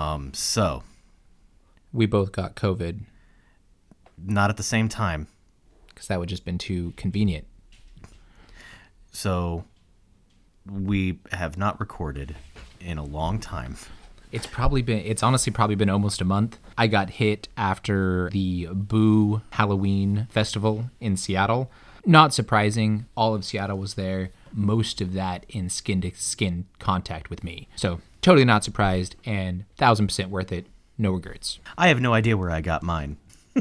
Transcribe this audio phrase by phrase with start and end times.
[0.00, 0.82] Um, so
[1.92, 3.00] We both got COVID
[4.16, 5.26] not at the same time.
[5.88, 7.46] because that would just been too convenient.
[9.12, 9.64] So
[10.70, 12.36] we have not recorded
[12.80, 13.76] in a long time.
[14.32, 16.58] It's probably been, it's honestly probably been almost a month.
[16.78, 21.70] I got hit after the Boo Halloween festival in Seattle.
[22.06, 27.28] Not surprising, all of Seattle was there, most of that in skin to skin contact
[27.28, 27.68] with me.
[27.76, 30.66] So totally not surprised and thousand percent worth it.
[30.98, 31.58] No regrets.
[31.78, 33.16] I have no idea where I got mine.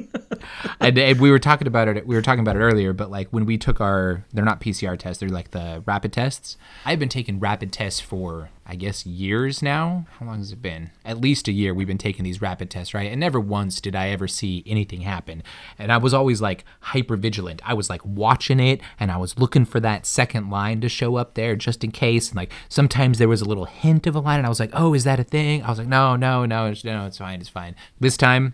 [0.79, 2.05] and, and we were talking about it.
[2.05, 4.97] We were talking about it earlier, but like when we took our, they're not PCR
[4.97, 5.19] tests.
[5.19, 6.57] They're like the rapid tests.
[6.85, 10.05] I've been taking rapid tests for, I guess, years now.
[10.19, 10.91] How long has it been?
[11.05, 11.73] At least a year.
[11.73, 13.11] We've been taking these rapid tests, right?
[13.11, 15.43] And never once did I ever see anything happen.
[15.77, 17.61] And I was always like hyper vigilant.
[17.65, 21.15] I was like watching it, and I was looking for that second line to show
[21.15, 22.29] up there just in case.
[22.29, 24.71] And like sometimes there was a little hint of a line, and I was like,
[24.73, 25.63] oh, is that a thing?
[25.63, 27.75] I was like, no, no, no, no, it's fine, it's fine.
[27.99, 28.53] This time.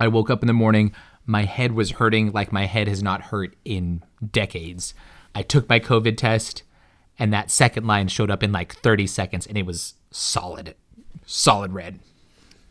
[0.00, 0.92] I woke up in the morning.
[1.26, 4.94] My head was hurting like my head has not hurt in decades.
[5.34, 6.62] I took my COVID test,
[7.18, 10.74] and that second line showed up in like 30 seconds, and it was solid,
[11.26, 12.00] solid red.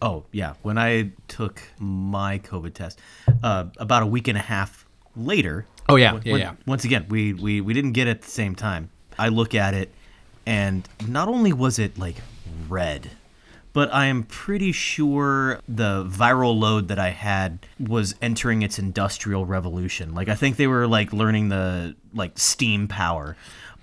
[0.01, 2.99] Oh yeah, when I took my COVID test,
[3.43, 4.85] uh, about a week and a half
[5.15, 5.65] later.
[5.87, 6.53] Oh, yeah, when- yeah, yeah.
[6.65, 8.89] Once again, we, we we didn't get it at the same time.
[9.17, 9.93] I look at it,
[10.45, 12.15] and not only was it like
[12.67, 13.11] red,
[13.73, 19.45] but I am pretty sure the viral load that I had was entering its industrial
[19.45, 20.13] revolution.
[20.13, 23.35] Like I think they were like learning the like steam power.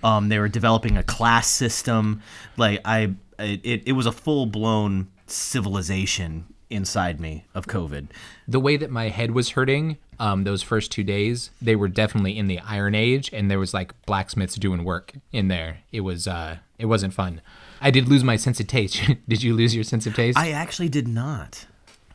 [0.03, 2.21] Um, they were developing a class system.
[2.57, 8.07] Like I, it, it was a full blown civilization inside me of COVID.
[8.47, 12.37] The way that my head was hurting, um, those first two days, they were definitely
[12.37, 15.79] in the Iron Age, and there was like blacksmiths doing work in there.
[15.91, 17.41] It was, uh, it wasn't fun.
[17.81, 19.01] I did lose my sense of taste.
[19.27, 20.37] did you lose your sense of taste?
[20.37, 21.65] I actually did not.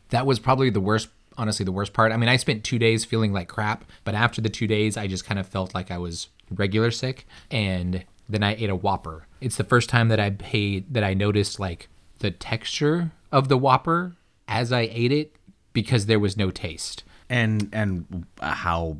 [0.09, 3.03] that was probably the worst honestly the worst part i mean i spent two days
[3.03, 5.97] feeling like crap but after the two days i just kind of felt like i
[5.97, 10.29] was regular sick and then i ate a whopper it's the first time that i
[10.29, 11.89] paid that i noticed like
[12.19, 14.15] the texture of the whopper
[14.47, 15.35] as i ate it
[15.73, 18.97] because there was no taste And and uh, how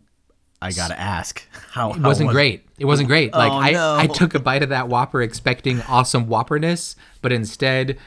[0.63, 3.95] I gotta ask how it wasn't great it wasn't great like Oh, I, no.
[3.97, 7.97] I took a bite of that whopper expecting awesome whopperness but instead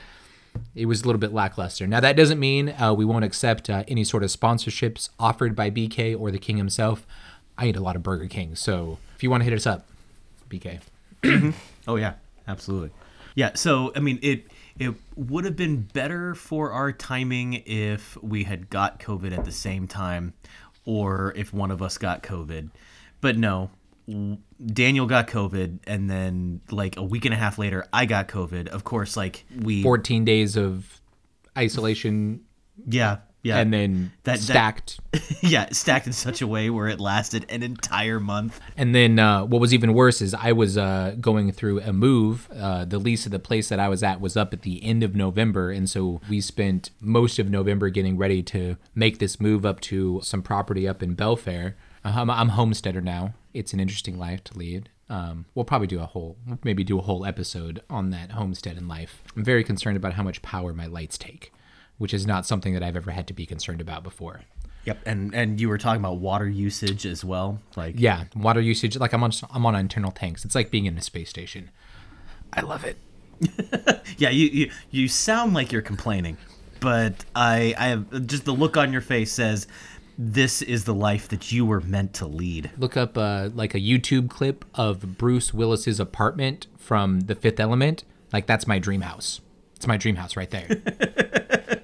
[0.74, 1.86] it was a little bit lackluster.
[1.86, 5.70] Now that doesn't mean uh, we won't accept uh, any sort of sponsorships offered by
[5.70, 7.06] BK or the King himself.
[7.58, 9.86] I eat a lot of Burger King, so if you want to hit us up,
[10.50, 10.80] BK.
[11.88, 12.14] Oh yeah,
[12.48, 12.90] absolutely.
[13.36, 14.46] Yeah, so I mean it
[14.78, 19.52] it would have been better for our timing if we had got COVID at the
[19.52, 20.32] same time
[20.86, 22.70] or if one of us got COVID.
[23.20, 23.70] But no,
[24.64, 28.68] Daniel got COVID and then like a week and a half later I got COVID.
[28.68, 31.00] Of course like we 14 days of
[31.58, 32.40] isolation
[32.88, 33.58] yeah, yeah.
[33.58, 35.00] and then That- that- stacked.
[35.42, 38.60] yeah, stacked in such a way where it lasted an entire month.
[38.76, 42.48] And then uh, what was even worse is I was uh, going through a move.
[42.54, 45.02] Uh, the lease of the place that I was at was up at the end
[45.02, 45.70] of November.
[45.70, 50.20] And so we spent most of November getting ready to make this move up to
[50.22, 51.74] some property up in Belfair.
[52.04, 53.34] Uh, I'm, I'm homesteader now.
[53.54, 54.90] It's an interesting life to lead.
[55.08, 58.88] Um, we'll probably do a whole, maybe do a whole episode on that homestead and
[58.88, 59.22] life.
[59.36, 61.52] I'm very concerned about how much power my lights take,
[61.98, 64.42] which is not something that I've ever had to be concerned about before.
[64.84, 67.60] Yep, and and you were talking about water usage as well.
[67.76, 68.96] Like Yeah, water usage.
[68.96, 70.44] Like I'm on, I'm on internal tanks.
[70.44, 71.70] It's like being in a space station.
[72.52, 72.96] I love it.
[74.18, 76.38] Yeah, you, you you sound like you're complaining,
[76.80, 79.66] but I I have just the look on your face says
[80.16, 82.70] this is the life that you were meant to lead.
[82.78, 88.04] Look up uh, like a YouTube clip of Bruce Willis's apartment from The Fifth Element.
[88.32, 89.40] Like that's my dream house.
[89.74, 90.68] It's my dream house right there.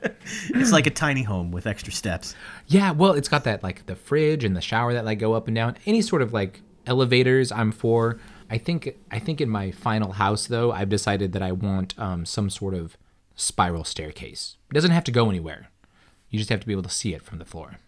[0.51, 2.35] It's like a tiny home with extra steps.
[2.67, 5.47] yeah, well, it's got that like the fridge and the shower that like go up
[5.47, 5.77] and down.
[5.87, 8.19] Any sort of like elevators, I'm for.
[8.51, 12.27] I think I think in my final house though, I've decided that I want um,
[12.27, 12.97] some sort of
[13.35, 14.57] spiral staircase.
[14.71, 15.71] It doesn't have to go anywhere.
[16.31, 17.79] You just have to be able to see it from the floor.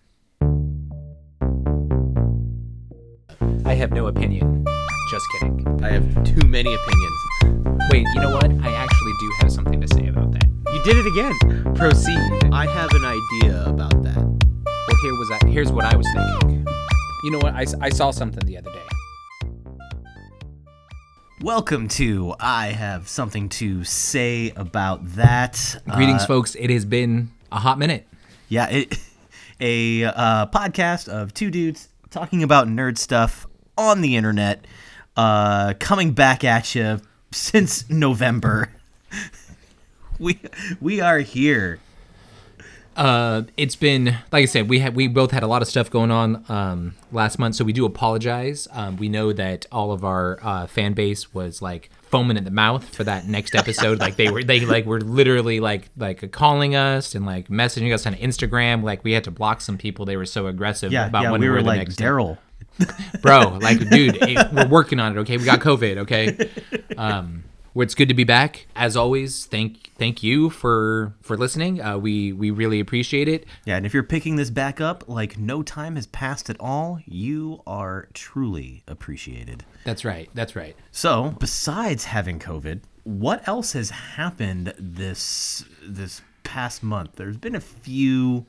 [3.74, 4.64] I have no opinion.
[5.10, 5.80] Just kidding.
[5.82, 7.80] I have too many opinions.
[7.90, 8.44] Wait, you know what?
[8.62, 10.46] I actually do have something to say about that.
[10.72, 11.74] You did it again.
[11.74, 12.52] Proceed.
[12.52, 14.16] I have an idea about that.
[14.16, 16.64] Well, here was I, here's what I was thinking.
[17.24, 17.54] You know what?
[17.54, 18.86] I, I saw something the other day.
[21.40, 25.80] Welcome to I have something to say about that.
[25.90, 26.54] Greetings, Uh, folks.
[26.54, 28.06] It has been a hot minute.
[28.48, 28.96] Yeah, it,
[29.60, 34.64] a uh, podcast of two dudes talking about nerd stuff on the internet,
[35.16, 37.00] uh, coming back at you
[37.32, 38.70] since November.
[40.18, 40.40] we
[40.80, 41.80] we are here.
[42.96, 45.90] Uh, it's been like I said, we had we both had a lot of stuff
[45.90, 48.68] going on um, last month, so we do apologize.
[48.70, 52.52] Um, we know that all of our uh, fan base was like foaming at the
[52.52, 53.98] mouth for that next episode.
[53.98, 58.06] like they were they like were literally like like calling us and like messaging us
[58.06, 58.84] on Instagram.
[58.84, 60.04] Like we had to block some people.
[60.04, 61.30] They were so aggressive Yeah, about yeah.
[61.32, 62.38] when We were the like next Daryl.
[63.22, 66.50] Bro like dude it, we're working on it okay we got covid okay
[66.98, 67.44] um
[67.74, 71.98] well, it's good to be back as always thank thank you for for listening uh
[71.98, 75.62] we we really appreciate it Yeah, and if you're picking this back up, like no
[75.64, 79.64] time has passed at all, you are truly appreciated.
[79.84, 86.82] that's right that's right So, besides having COVID, what else has happened this this past
[86.84, 87.16] month?
[87.16, 88.46] There's been a few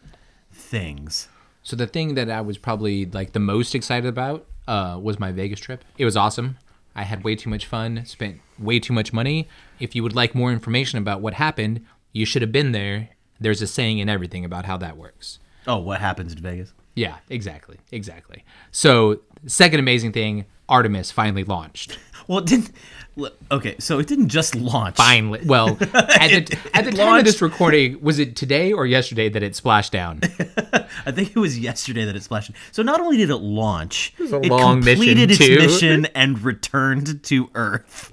[0.51, 1.29] things.
[1.65, 5.31] So the thing that i was probably like the most excited about uh was my
[5.33, 6.57] vegas trip it was awesome
[6.95, 9.47] i had way too much fun spent way too much money
[9.79, 13.09] if you would like more information about what happened you should have been there
[13.39, 16.73] there's a saying in everything about how that works Oh, what happens in Vegas?
[16.95, 18.45] Yeah, exactly, exactly.
[18.71, 21.97] So, second amazing thing, Artemis finally launched.
[22.27, 22.71] Well, didn't.
[23.17, 24.95] L- Okay, so it didn't just launch.
[24.97, 28.73] Finally, well, at the, It- at the it time of this recording, was it today
[28.73, 30.21] or yesterday that it splashed down?
[31.05, 32.51] I think it was yesterday that it splashed.
[32.71, 35.55] So not only did it launch, it, a long mission, completed its too.
[35.55, 38.11] mission and returned to Earth.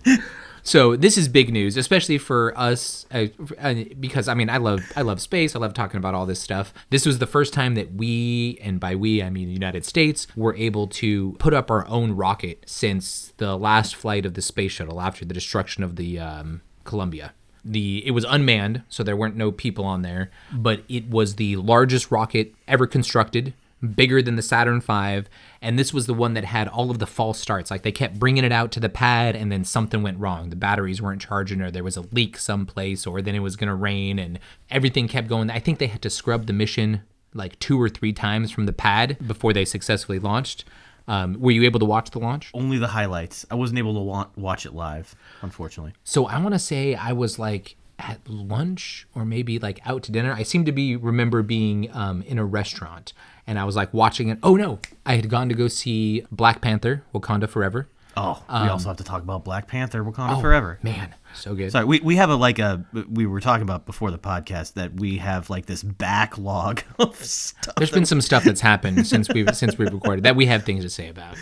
[0.62, 3.26] So this is big news, especially for us, uh,
[3.58, 5.56] uh, because I mean, I love I love space.
[5.56, 6.72] I love talking about all this stuff.
[6.90, 10.26] This was the first time that we, and by we I mean the United States,
[10.36, 14.72] were able to put up our own rocket since the last flight of the space
[14.72, 17.34] shuttle after the destruction of the um, Columbia.
[17.64, 21.56] The it was unmanned, so there weren't no people on there, but it was the
[21.56, 25.28] largest rocket ever constructed bigger than the Saturn V,
[25.60, 27.70] and this was the one that had all of the false starts.
[27.70, 30.50] Like they kept bringing it out to the pad, and then something went wrong.
[30.50, 33.74] The batteries weren't charging, or there was a leak someplace, or then it was gonna
[33.74, 34.38] rain, and
[34.70, 35.50] everything kept going.
[35.50, 37.02] I think they had to scrub the mission
[37.34, 40.64] like two or three times from the pad before they successfully launched.
[41.08, 42.50] Um, were you able to watch the launch?
[42.54, 43.44] Only the highlights.
[43.50, 45.94] I wasn't able to wa- watch it live, unfortunately.
[46.04, 50.12] So I want to say I was like at lunch or maybe like out to
[50.12, 50.32] dinner.
[50.32, 53.12] I seem to be remember being um, in a restaurant
[53.46, 54.38] and I was like watching it.
[54.42, 57.88] Oh no, I had gone to go see Black Panther: Wakanda Forever.
[58.14, 60.78] Oh, we also have to talk about Black Panther: Wakanda Um, Oh, Forever.
[60.82, 61.72] man, so good.
[61.72, 64.94] Sorry, we, we have a like a we were talking about before the podcast that
[64.94, 67.74] we have like this backlog of stuff.
[67.76, 70.84] There's been some stuff that's happened since we've since we've recorded that we have things
[70.84, 71.36] to say about.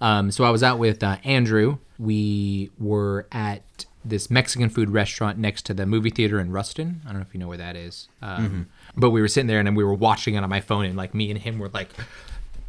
[0.00, 1.78] Um, so I was out with uh, Andrew.
[1.98, 7.00] We were at this Mexican food restaurant next to the movie theater in Ruston.
[7.04, 8.08] I don't know if you know where that is.
[8.22, 10.84] Um, But we were sitting there and then we were watching it on my phone,
[10.84, 11.88] and like me and him were like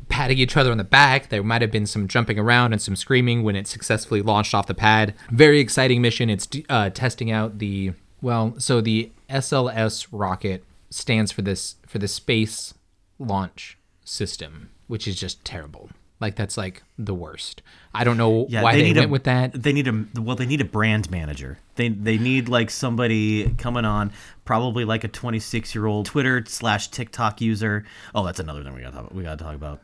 [0.07, 1.29] patting each other on the back.
[1.29, 4.67] There might have been some jumping around and some screaming when it successfully launched off
[4.67, 5.13] the pad.
[5.31, 6.29] Very exciting mission.
[6.29, 12.07] It's uh, testing out the well, so the SLS rocket stands for this for the
[12.07, 12.73] space
[13.19, 15.89] launch system, which is just terrible.
[16.19, 17.61] Like that's like the worst.
[17.93, 19.51] I don't know why they, need went a, with that.
[19.53, 21.59] They need a well, they need a brand manager.
[21.75, 24.13] They they need like somebody coming on,
[24.45, 27.83] probably like a 26 year old Twitter slash TikTok user.
[28.13, 29.13] Oh, that's another thing we got to talk.
[29.13, 29.81] We got to talk about.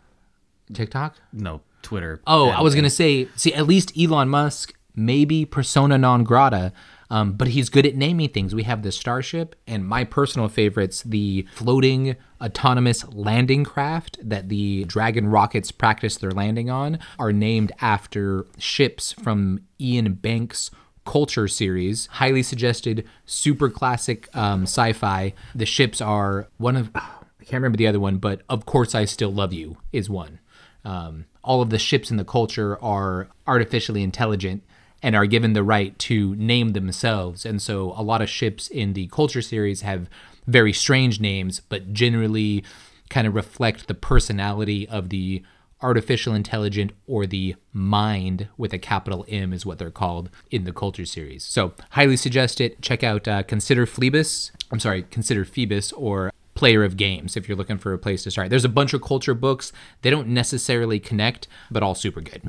[0.73, 1.17] TikTok.
[1.33, 2.21] No, Twitter.
[2.25, 6.71] Oh, I was gonna say, see, at least Elon Musk, maybe persona non grata,
[7.09, 8.55] um, but he's good at naming things.
[8.55, 14.83] We have the Starship, and my personal favorites, the floating autonomous landing craft that the
[14.86, 20.71] Dragon rockets practice their landing on, are named after ships from Iain Banks'
[21.05, 22.07] Culture series.
[22.07, 25.33] Highly suggested, super classic um, sci-fi.
[25.55, 26.91] The ships are one of.
[26.95, 30.39] I can't remember the other one, but of course I still love you is one.
[30.86, 34.63] Um, all of the ships in the culture are artificially intelligent
[35.01, 37.45] and are given the right to name themselves.
[37.45, 40.07] And so a lot of ships in the culture series have
[40.48, 42.63] very strange names, but generally
[43.10, 45.43] kind of reflect the personality of the
[45.81, 50.74] artificial intelligent or the mind with a capital M is what they're called in the
[50.74, 51.43] culture series.
[51.43, 52.81] So highly suggest it.
[52.81, 54.51] Check out uh, Consider Phoebus.
[54.71, 58.31] I'm sorry, Consider Phoebus or Player of Games if you're looking for a place to
[58.31, 58.50] start.
[58.50, 59.71] There's a bunch of culture books.
[60.01, 62.43] They don't necessarily connect, but all super good.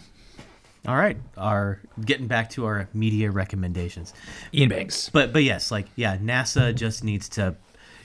[0.86, 4.12] All right, our getting back to our media recommendations.
[4.52, 5.10] Iain Banks.
[5.10, 7.54] But but yes, like yeah, NASA just needs to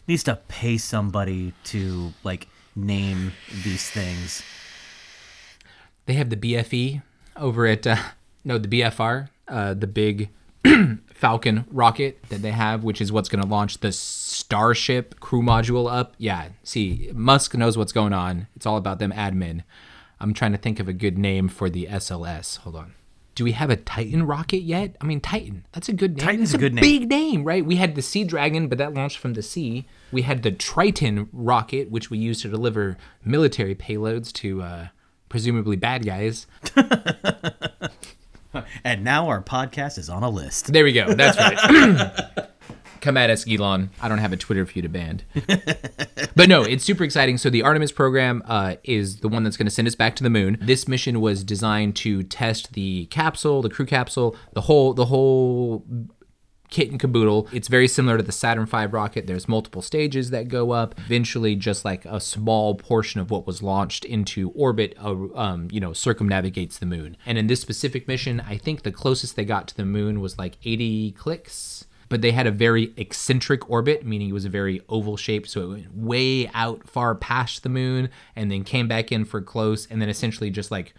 [0.07, 3.33] needs to pay somebody to like name
[3.63, 4.43] these things.
[6.05, 7.01] They have the BFE
[7.35, 7.97] over at uh,
[8.43, 10.29] no the BFR, uh, the big
[11.13, 15.91] Falcon rocket that they have, which is what's going to launch the Starship crew module
[15.91, 16.13] up.
[16.17, 18.47] Yeah, see, Musk knows what's going on.
[18.55, 19.63] It's all about them admin.
[20.19, 22.57] I'm trying to think of a good name for the SLS.
[22.59, 22.93] Hold on.
[23.37, 24.95] Do we have a Titan rocket yet?
[24.99, 25.63] I mean, Titan.
[25.71, 26.25] That's a good name.
[26.25, 26.81] Titan's That's a good name.
[26.81, 27.63] Big name, right?
[27.63, 29.85] We had the Sea Dragon, but that launched from the sea.
[30.11, 34.87] We had the Triton rocket, which we used to deliver military payloads to uh,
[35.29, 36.47] presumably bad guys.
[38.83, 40.73] And now our podcast is on a list.
[40.73, 41.13] There we go.
[41.13, 42.47] That's right.
[43.01, 43.89] Come at us, Elon.
[44.01, 45.21] I don't have a Twitter for you to ban.
[46.35, 47.37] but no, it's super exciting.
[47.37, 50.23] So the Artemis program uh, is the one that's going to send us back to
[50.23, 50.57] the moon.
[50.61, 55.85] This mission was designed to test the capsule, the crew capsule, the whole the whole
[56.69, 57.47] kit and caboodle.
[57.51, 59.27] It's very similar to the Saturn V rocket.
[59.27, 60.95] There's multiple stages that go up.
[60.97, 65.79] Eventually, just like a small portion of what was launched into orbit, uh, um, you
[65.79, 67.17] know, circumnavigates the moon.
[67.25, 70.37] And in this specific mission, I think the closest they got to the moon was
[70.37, 71.76] like 80 clicks.
[72.09, 75.47] But they had a very eccentric orbit, meaning it was a very oval shape.
[75.47, 79.41] So it went way out far past the moon and then came back in for
[79.41, 80.93] close and then essentially just like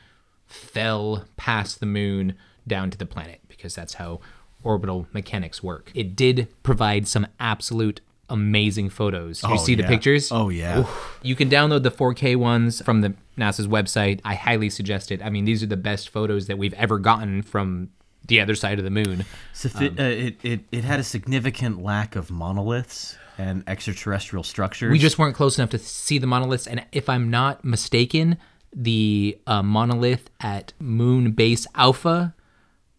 [0.46, 2.34] fell past the moon
[2.66, 4.20] down to the planet because that's how
[4.62, 5.90] orbital mechanics work.
[5.94, 9.40] It did provide some absolute amazing photos.
[9.40, 10.30] Did you Oh, see the pictures?
[10.30, 10.84] Oh, yeah.
[11.22, 14.20] You can download the 4K ones from the NASA's website.
[14.24, 15.22] I highly suggest it.
[15.24, 17.90] I mean, these are the best photos that we've ever gotten from
[18.26, 19.24] the other side of the moon.
[19.54, 24.90] Suffi- uh, it, it, it had a significant lack of monoliths and extraterrestrial structures.
[24.90, 26.66] We just weren't close enough to see the monoliths.
[26.66, 28.36] And if I'm not mistaken,
[28.74, 32.34] the uh, monolith at Moon Base Alpha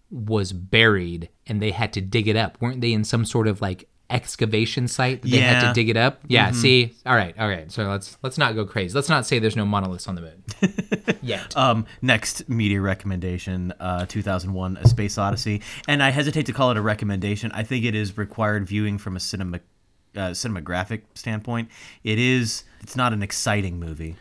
[0.10, 2.60] was buried and they had to dig it up.
[2.60, 5.98] Weren't they in some sort of like excavation site that they had to dig it
[5.98, 6.22] up?
[6.28, 6.94] Yeah, see?
[7.06, 7.72] All right, all right.
[7.72, 8.94] So let's let's not go crazy.
[8.94, 10.44] Let's not say there's no monoliths on the moon.
[11.22, 11.56] Yet.
[11.56, 16.78] Um, next media recommendation, uh, 2001: A Space Odyssey, and I hesitate to call it
[16.78, 17.52] a recommendation.
[17.54, 19.60] I think it is required viewing from a cinema,
[20.16, 21.70] uh, cinematographic standpoint.
[22.04, 22.64] It is.
[22.82, 24.16] It's not an exciting movie.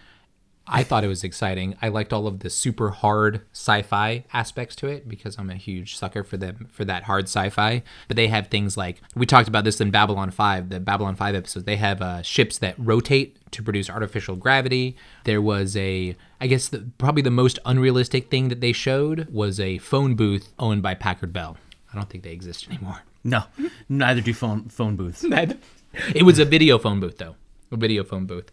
[0.71, 1.77] I thought it was exciting.
[1.81, 5.97] I liked all of the super hard sci-fi aspects to it because I'm a huge
[5.97, 7.83] sucker for them for that hard sci-fi.
[8.07, 11.35] But they have things like we talked about this in Babylon 5, the Babylon 5
[11.35, 11.65] episodes.
[11.65, 14.97] They have uh, ships that rotate to produce artificial gravity.
[15.25, 19.59] There was a I guess the, probably the most unrealistic thing that they showed was
[19.59, 21.57] a phone booth owned by Packard Bell.
[21.93, 23.03] I don't think they exist anymore.
[23.25, 23.45] No,
[23.89, 25.25] neither do phone phone booths.
[26.15, 27.37] it was a video phone booth though
[27.71, 28.51] a video phone booth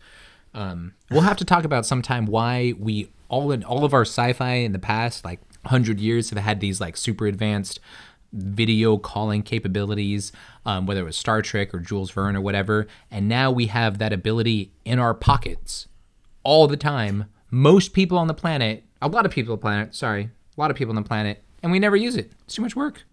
[0.56, 4.54] um, we'll have to talk about sometime why we all in all of our sci-fi
[4.54, 7.80] in the past like 100 years have had these like super advanced
[8.32, 10.32] video calling capabilities
[10.66, 12.88] um, whether it was star trek or jules verne or whatever.
[13.12, 15.88] And now we have that ability in our pockets
[16.44, 17.26] all the time.
[17.52, 20.72] Most people on the planet a lot of people on the planet sorry a lot
[20.72, 22.32] of people on the planet and we never use it.
[22.46, 23.04] It's too much work.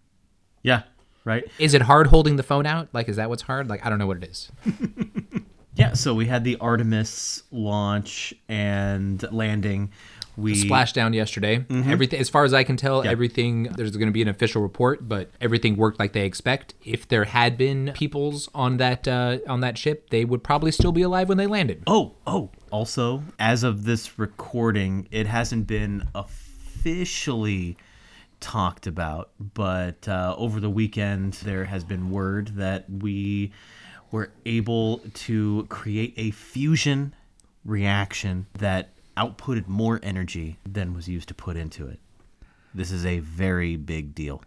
[0.62, 0.82] Yeah,
[1.24, 1.44] right.
[1.58, 2.88] is it hard holding the phone out?
[2.92, 3.68] Like is that what's hard?
[3.68, 4.52] Like i don't know what it is
[5.74, 9.90] Yeah, so we had the Artemis launch and landing.
[10.36, 11.64] We splashdown yesterday.
[11.70, 13.64] Everything, as far as I can tell, everything.
[13.64, 16.74] There's going to be an official report, but everything worked like they expect.
[16.84, 20.92] If there had been peoples on that uh, on that ship, they would probably still
[20.92, 21.82] be alive when they landed.
[21.86, 22.50] Oh, oh.
[22.70, 27.76] Also, as of this recording, it hasn't been officially
[28.40, 33.52] talked about, but uh, over the weekend there has been word that we
[34.12, 37.14] were able to create a fusion
[37.64, 41.98] reaction that outputted more energy than was used to put into it.
[42.74, 44.42] This is a very big deal.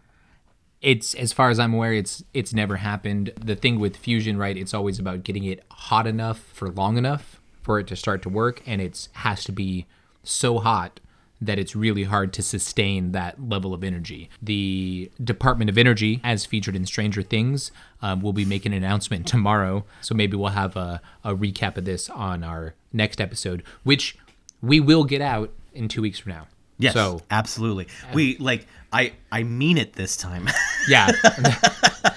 [0.80, 3.32] It's as far as I'm aware, it's it's never happened.
[3.40, 4.56] The thing with fusion, right?
[4.56, 8.28] It's always about getting it hot enough for long enough for it to start to
[8.28, 9.86] work, and it's has to be
[10.22, 11.00] so hot
[11.40, 14.30] that it's really hard to sustain that level of energy.
[14.40, 17.70] The Department of Energy, as featured in Stranger Things,
[18.02, 19.84] um, will be making an announcement tomorrow.
[20.00, 24.16] So maybe we'll have a, a recap of this on our next episode, which
[24.62, 26.46] we will get out in two weeks from now.
[26.78, 27.88] Yes, So absolutely.
[28.12, 30.48] We like I I mean it this time.
[30.88, 31.10] Yeah.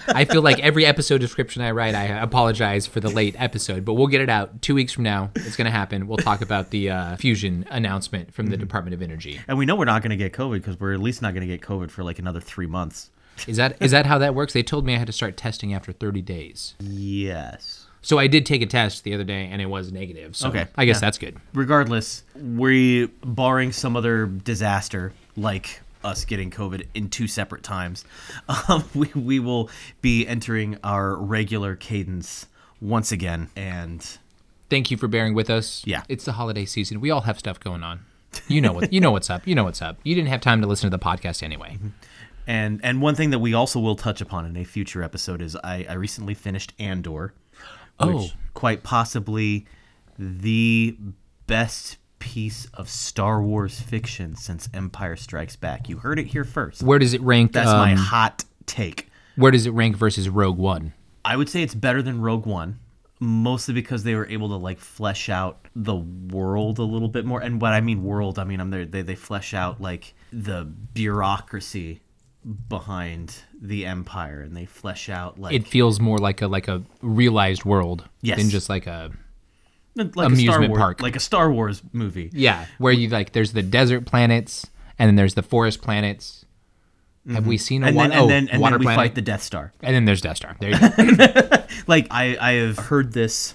[0.09, 3.93] I feel like every episode description I write, I apologize for the late episode, but
[3.95, 5.31] we'll get it out two weeks from now.
[5.33, 6.07] It's going to happen.
[6.07, 9.39] We'll talk about the uh, fusion announcement from the Department of Energy.
[9.47, 11.41] and we know we're not going to get COVID because we're at least not going
[11.41, 13.09] to get COVID for like another three months.
[13.47, 14.53] Is that is that how that works?
[14.53, 16.75] They told me I had to start testing after 30 days.
[16.79, 17.87] Yes.
[18.01, 20.35] So I did take a test the other day and it was negative.
[20.35, 20.99] So Okay, I guess yeah.
[21.01, 21.37] that's good.
[21.53, 28.05] Regardless, we barring some other disaster like us getting COVID in two separate times,
[28.69, 29.69] um, we we will
[30.01, 32.45] be entering our regular cadence
[32.81, 33.49] once again.
[33.55, 34.05] And
[34.69, 35.81] Thank you for bearing with us.
[35.85, 36.03] Yeah.
[36.07, 37.01] It's the holiday season.
[37.01, 38.05] We all have stuff going on.
[38.47, 39.47] You know what you know what's up.
[39.47, 39.97] You know what's up.
[40.03, 41.79] You didn't have time to listen to the podcast anyway.
[42.45, 45.55] and and one thing that we also will touch upon in a future episode is
[45.63, 47.33] I, I recently finished Andor,
[47.99, 48.29] which Oh.
[48.53, 49.65] quite possibly
[50.17, 50.97] the
[51.47, 55.87] best piece of Star Wars fiction since Empire Strikes Back.
[55.89, 56.83] You heard it here first.
[56.83, 57.53] Where does it rank?
[57.53, 59.07] That's my um, hot take.
[59.35, 60.93] Where does it rank versus Rogue One?
[61.23, 62.79] I would say it's better than Rogue One,
[63.21, 67.39] mostly because they were able to like flesh out the world a little bit more.
[67.41, 68.85] And what I mean world, I mean I'm there.
[68.85, 72.01] They they flesh out like the bureaucracy
[72.67, 76.83] behind the empire, and they flesh out like It feels more like a like a
[77.01, 78.37] realized world Yes.
[78.37, 79.11] than just like a
[79.95, 81.01] like a Star amusement Wars, park.
[81.01, 82.29] like a Star Wars movie.
[82.33, 84.67] yeah, where you like there's the desert planets
[84.97, 86.45] and then there's the forest planets.
[87.29, 87.89] Have we seen a Mm-hmm.
[87.89, 88.09] And one?
[88.09, 89.01] then and oh, then and water then we planet.
[89.09, 89.73] fight the Death Star.
[89.81, 90.55] and then there's Death Star.
[90.59, 91.63] There you go.
[91.87, 93.53] like I, I have heard this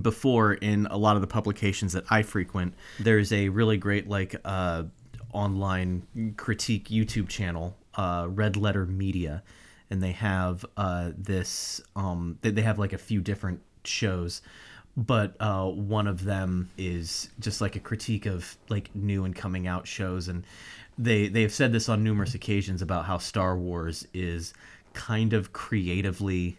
[0.00, 2.74] before in a lot of the publications that I frequent.
[3.00, 4.84] There's a really great like uh,
[5.32, 9.42] online critique YouTube channel, uh, Red Letter Media,
[9.90, 11.80] and they have uh, this.
[11.96, 14.42] Um, they, they have like a few different shows.
[14.96, 19.66] But uh, one of them is just like a critique of like new and coming
[19.66, 20.44] out shows, and
[20.98, 24.52] they they have said this on numerous occasions about how Star Wars is
[24.92, 26.58] kind of creatively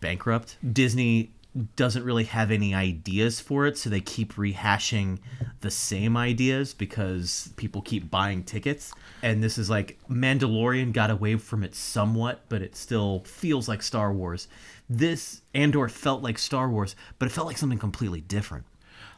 [0.00, 0.56] bankrupt.
[0.72, 1.30] Disney
[1.76, 5.18] doesn't really have any ideas for it, so they keep rehashing
[5.60, 8.92] the same ideas because people keep buying tickets.
[9.22, 13.82] And this is like Mandalorian got away from it somewhat, but it still feels like
[13.82, 14.48] Star Wars.
[14.88, 18.64] This Andor felt like Star Wars, but it felt like something completely different.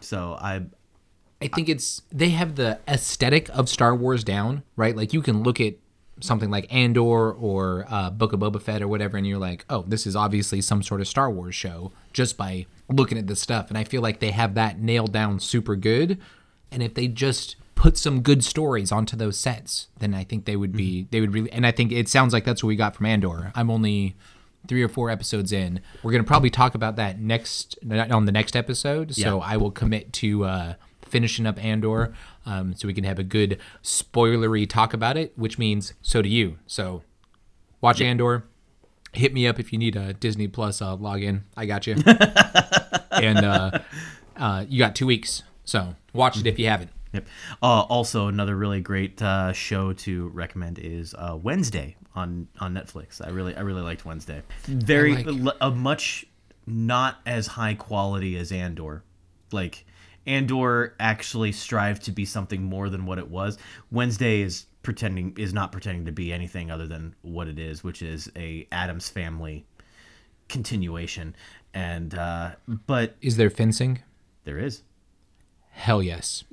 [0.01, 0.63] So I
[1.43, 4.97] I think it's they have the aesthetic of Star Wars down, right?
[4.97, 5.75] Like you can look at
[6.23, 9.85] something like Andor or uh, Book of Boba Fett or whatever, and you're like, oh,
[9.87, 13.69] this is obviously some sort of Star Wars show just by looking at this stuff.
[13.69, 16.19] And I feel like they have that nailed down super good.
[16.71, 20.57] And if they just put some good stories onto those sets, then I think they
[20.57, 21.53] would be they would really.
[21.53, 23.53] And I think it sounds like that's what we got from Andor.
[23.55, 24.17] I'm only
[24.69, 25.81] three or four episodes in.
[26.03, 29.15] We're gonna probably talk about that next on the next episode.
[29.15, 29.45] So Yeah.
[29.45, 30.75] I will commit to uh,
[31.13, 32.15] finishing up Andor,
[32.47, 35.33] um, so we can have a good spoilery talk about it.
[35.37, 36.59] Which means so do you.
[36.67, 37.03] So
[37.81, 38.45] watch Andor.
[39.13, 41.43] Hit me up if you need a Disney Plus uh, login.
[41.55, 41.95] I got you.
[43.13, 43.79] and uh,
[44.37, 45.43] uh, you got two weeks.
[45.65, 46.91] So watch it if you haven't.
[47.13, 47.27] Yep.
[47.63, 53.25] Uh, also, another really great uh, show to recommend is uh, Wednesday on on Netflix.
[53.25, 54.43] I really I really liked Wednesday.
[54.65, 56.25] Very like- a much
[56.67, 59.05] not as high quality as Andor.
[59.51, 59.85] Like
[60.27, 63.59] Andor actually strived to be something more than what it was.
[63.91, 68.03] Wednesday is pretending is not pretending to be anything other than what it is, which
[68.03, 69.65] is a Addams family
[70.49, 71.35] continuation.
[71.75, 72.53] And uh,
[72.87, 74.03] but Is there fencing?
[74.45, 74.83] there is.
[75.71, 76.45] Hell yes.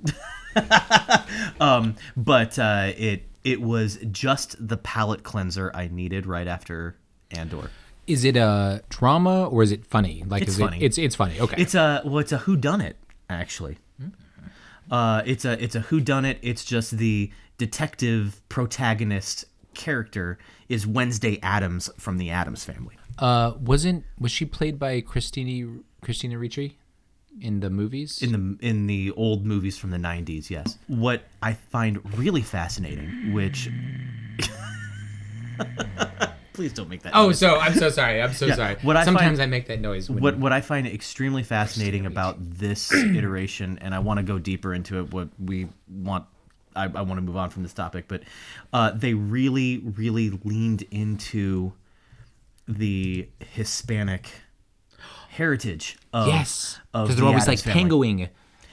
[1.60, 6.96] um, but uh, it it was just the palate cleanser I needed right after
[7.32, 7.70] Andor.
[8.08, 10.24] Is it a drama or is it funny?
[10.26, 10.78] Like It's is funny.
[10.78, 10.84] it?
[10.84, 11.40] It's it's funny.
[11.40, 11.62] Okay.
[11.62, 12.98] It's a well, it's a who done it
[13.30, 13.78] actually.
[14.92, 16.40] Uh, it's a it's a who done it.
[16.42, 20.38] It's just the detective protagonist character
[20.68, 22.98] is Wednesday Addams from the Addams family.
[23.20, 26.78] uh, wasn't was she played by Christina Christina Ricci
[27.42, 28.22] in the movies?
[28.24, 33.32] in the in the old movies from the 90s yes what i find really fascinating
[33.32, 33.70] which
[36.60, 37.40] please don't make that oh, noise.
[37.40, 38.22] so I'm so sorry.
[38.22, 38.76] I'm so sorry.
[38.82, 40.10] what I Sometimes find- I make that noise.
[40.10, 44.38] When what what i find extremely fascinating about this iteration and i want to go
[44.40, 46.26] deeper into it what we want
[46.76, 48.24] i, I want to move on from this topic but
[48.74, 51.72] uh, they really really leaned into
[52.68, 54.30] the hispanic
[55.30, 57.80] heritage of yes, because they're always Addams like family.
[57.82, 58.30] tangoing.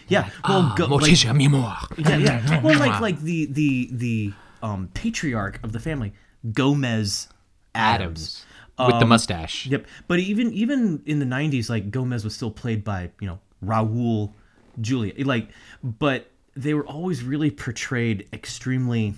[0.08, 1.76] yeah well Ah, go, like, mi amor.
[1.98, 2.60] yeah, yeah.
[2.64, 6.12] Well, like like the the the um, patriarch of the family,
[6.52, 7.28] Gomez
[7.76, 8.20] Addams.
[8.20, 8.46] Addams
[8.78, 9.66] with the Um, mustache.
[9.66, 9.86] Yep.
[10.06, 14.32] But even even in the '90s, like Gomez was still played by you know Raul
[14.80, 15.14] Julia.
[15.24, 15.48] Like,
[15.82, 19.14] but they were always really portrayed extremely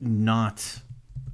[0.00, 0.80] not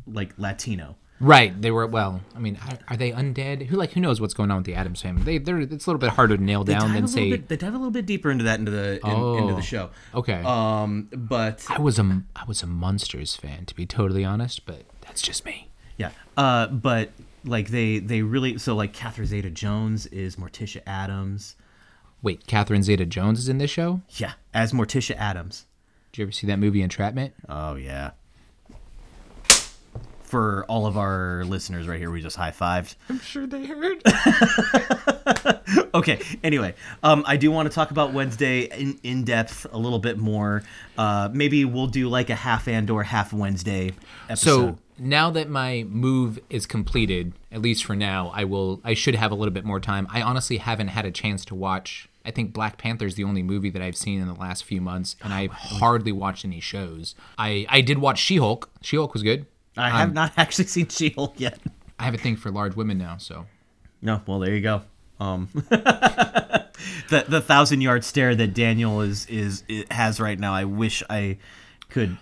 [0.06, 0.96] like Latino.
[1.22, 1.58] Right.
[1.62, 2.20] They were well.
[2.34, 3.66] I mean, are, are they undead?
[3.66, 5.22] Who like who knows what's going on with the Addams family?
[5.22, 7.30] They they're it's a little bit harder to nail down than say.
[7.30, 9.56] bit, they dive a little bit deeper into that into the in, into Oh.
[9.56, 9.90] the show.
[10.14, 10.42] Okay.
[10.44, 14.82] Um, but I was a I was a Munsters fan to be totally honest, but
[15.02, 15.68] that's just me.
[15.96, 16.10] Yeah.
[16.36, 17.10] Uh, but
[17.44, 21.54] like they they really so like Catherine Zeta Jones is Morticia Addams.
[22.20, 24.00] Wait, Catherine Zeta-Jones is in this show?
[24.10, 25.66] Yeah, as Morticia Addams.
[26.12, 27.34] Did you ever see that movie Entrapment?
[27.48, 28.12] Oh yeah.
[30.32, 32.94] For all of our listeners right here, we just high fived.
[33.10, 34.02] I'm sure they heard.
[35.94, 36.20] Okay.
[36.42, 40.16] Anyway, um, I do want to talk about Wednesday in, in depth a little bit
[40.16, 40.62] more.
[40.96, 43.92] Uh, maybe we'll do like a half Andor, half Wednesday
[44.30, 44.76] episode.
[44.76, 48.80] So now that my move is completed, at least for now, I will.
[48.82, 50.06] I should have a little bit more time.
[50.10, 53.42] I honestly haven't had a chance to watch I think Black Panther is the only
[53.42, 57.14] movie that I've seen in the last few months, and I've hardly watched any shows.
[57.36, 58.70] I I did watch She Hulk.
[58.80, 59.46] She Hulk was good.
[59.76, 61.58] I have not actually seen She-Hulk yet.
[61.98, 63.46] I have a thing for large women now, so
[64.00, 64.82] No, well there you go.
[65.20, 70.52] Um, the the thousand yard stare that Daniel is is, has right now.
[70.52, 71.38] I wish I
[71.88, 72.16] could.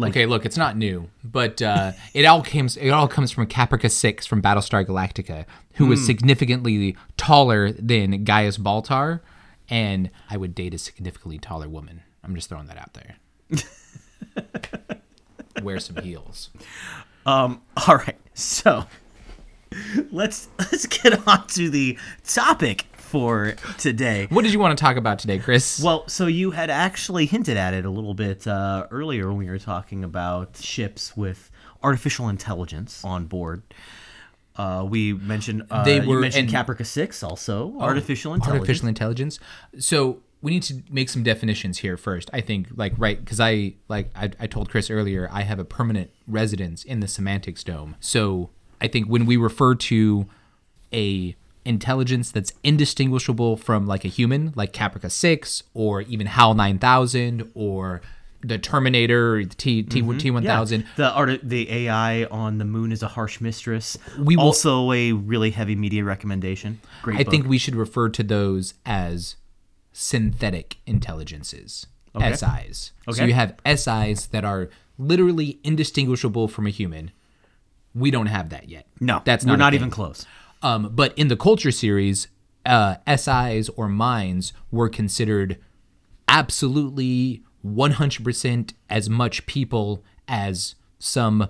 [0.00, 3.48] Like, Okay, look, it's not new, but uh, it all comes it all comes from
[3.48, 9.20] Caprica Six from Battlestar Galactica, who was significantly taller than Gaius Baltar,
[9.68, 12.02] and I would date a significantly taller woman.
[12.22, 13.16] I'm just throwing that out there.
[15.62, 16.50] Wear some heels.
[17.26, 18.84] Um, all right, so
[20.10, 24.26] let's let's get on to the topic for today.
[24.30, 25.80] What did you want to talk about today, Chris?
[25.82, 29.48] Well, so you had actually hinted at it a little bit uh, earlier when we
[29.48, 31.50] were talking about ships with
[31.82, 33.62] artificial intelligence on board.
[34.56, 38.60] Uh, we mentioned uh, They you were- mentioned and- Oh, Caprica Six also artificial intelligence.
[38.60, 39.38] artificial intelligence.
[39.78, 42.30] So we need to make some definitions here first.
[42.32, 45.64] I think, like, right, because I like I, I told Chris earlier, I have a
[45.64, 47.96] permanent residence in the semantics dome.
[48.00, 50.26] So I think when we refer to
[50.92, 56.78] a intelligence that's indistinguishable from like a human, like Caprica Six, or even HAL nine
[56.78, 58.00] thousand, or
[58.40, 60.18] the Terminator, the T T mm-hmm.
[60.18, 60.86] T one thousand.
[60.96, 63.98] The art, the AI on the moon is a harsh mistress.
[64.18, 66.80] We will- also a really heavy media recommendation.
[67.02, 67.18] Great.
[67.18, 67.32] I book.
[67.32, 69.36] think we should refer to those as
[69.98, 72.92] synthetic intelligences, SIs.
[73.08, 73.16] Okay.
[73.16, 77.10] So you have SIs that are literally indistinguishable from a human.
[77.96, 78.86] We don't have that yet.
[79.00, 79.80] no, that's we're not, not thing.
[79.80, 80.24] even close.
[80.62, 82.28] Um, but in the culture series,
[82.64, 85.58] uh, SIs or minds were considered
[86.28, 91.48] absolutely 100% as much people as some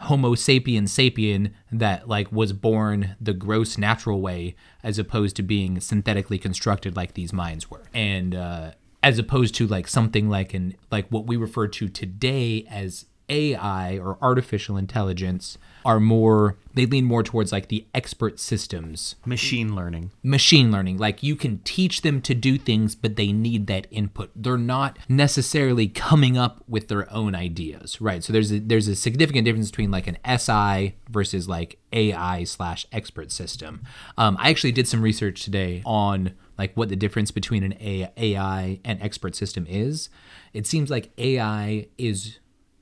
[0.00, 5.78] Homo sapien sapien that like was born the gross natural way, as opposed to being
[5.80, 10.74] synthetically constructed like these minds were, and uh, as opposed to like something like an
[10.90, 17.04] like what we refer to today as AI or artificial intelligence are more they lean
[17.04, 19.16] more towards like the expert systems.
[19.24, 20.10] Machine learning.
[20.22, 20.98] machine learning.
[20.98, 24.30] Like you can teach them to do things but they need that input.
[24.36, 28.22] They're not necessarily coming up with their own ideas right?
[28.22, 32.86] So there's a there's a significant difference between like an si versus like ai slash
[32.92, 33.82] expert system.
[34.18, 38.12] Um, i actually did some research today on like what the difference between an A-
[38.16, 40.10] ai and expert system is.
[40.52, 42.38] It seems like ai is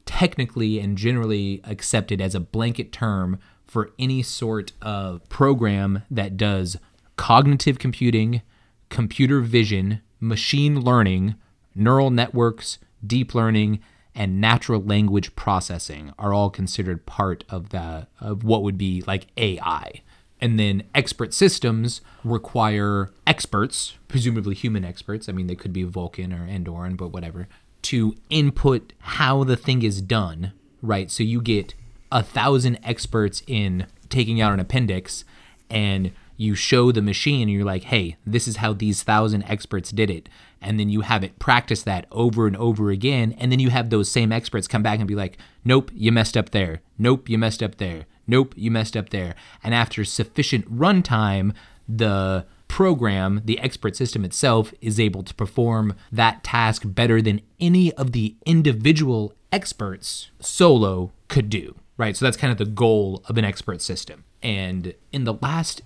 [0.08, 6.78] technically and generally accepted as a blanket term for any sort of program that does
[7.16, 8.40] cognitive computing,
[8.88, 11.34] computer vision, machine learning,
[11.74, 13.80] neural networks, deep learning,
[14.14, 19.26] and natural language processing are all considered part of the of what would be like
[19.36, 20.00] AI.
[20.40, 25.28] And then expert systems require experts, presumably human experts.
[25.28, 27.46] I mean, they could be Vulcan or Andoran, but whatever,
[27.88, 31.10] to input how the thing is done, right?
[31.10, 31.74] So you get
[32.12, 35.24] a thousand experts in taking out an appendix
[35.70, 39.90] and you show the machine and you're like, hey, this is how these thousand experts
[39.90, 40.28] did it.
[40.60, 43.34] And then you have it practice that over and over again.
[43.38, 46.36] And then you have those same experts come back and be like, nope, you messed
[46.36, 46.82] up there.
[46.98, 48.04] Nope, you messed up there.
[48.26, 49.34] Nope, you messed up there.
[49.64, 51.54] And after sufficient runtime,
[51.88, 57.92] the program, the expert system itself, is able to perform that task better than any
[57.94, 61.74] of the individual experts solo could do.
[61.96, 62.16] Right.
[62.16, 64.24] So that's kind of the goal of an expert system.
[64.42, 65.82] And in the last,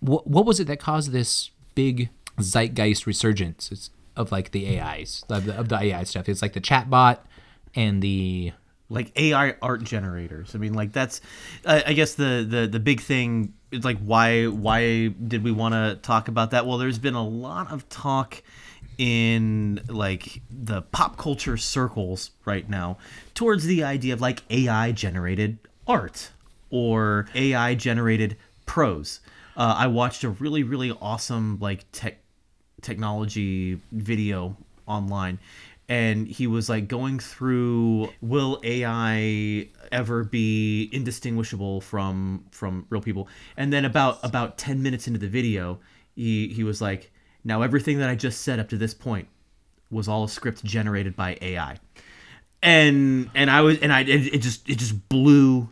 [0.00, 5.44] what, what was it that caused this big zeitgeist resurgence of like the AIs, of
[5.44, 6.28] the, of the AI stuff?
[6.28, 7.18] It's like the chatbot
[7.76, 8.52] and the
[8.92, 10.54] like AI art generators.
[10.54, 11.20] I mean, like that's,
[11.66, 15.74] I, I guess the, the the big thing is like why why did we want
[15.74, 16.66] to talk about that?
[16.66, 18.42] Well, there's been a lot of talk
[18.98, 22.98] in like the pop culture circles right now
[23.34, 26.30] towards the idea of like AI generated art
[26.70, 29.20] or AI generated prose.
[29.56, 32.18] Uh, I watched a really really awesome like tech
[32.82, 35.38] technology video online
[35.92, 43.28] and he was like going through will ai ever be indistinguishable from from real people?
[43.58, 45.80] And then about about 10 minutes into the video
[46.14, 47.12] he he was like
[47.44, 49.28] now everything that i just said up to this point
[49.90, 51.76] was all a script generated by ai
[52.62, 55.68] and and i was and i it, it just it just blew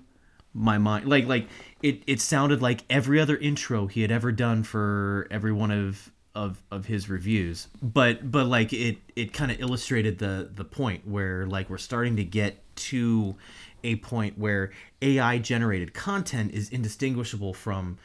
[0.52, 1.08] my mind.
[1.08, 1.48] Like like
[1.82, 6.10] it it sounded like every other intro he had ever done for every one of
[6.34, 11.06] of of his reviews but but like it it kind of illustrated the the point
[11.06, 13.34] where like we're starting to get to
[13.82, 14.70] a point where
[15.02, 17.98] ai generated content is indistinguishable from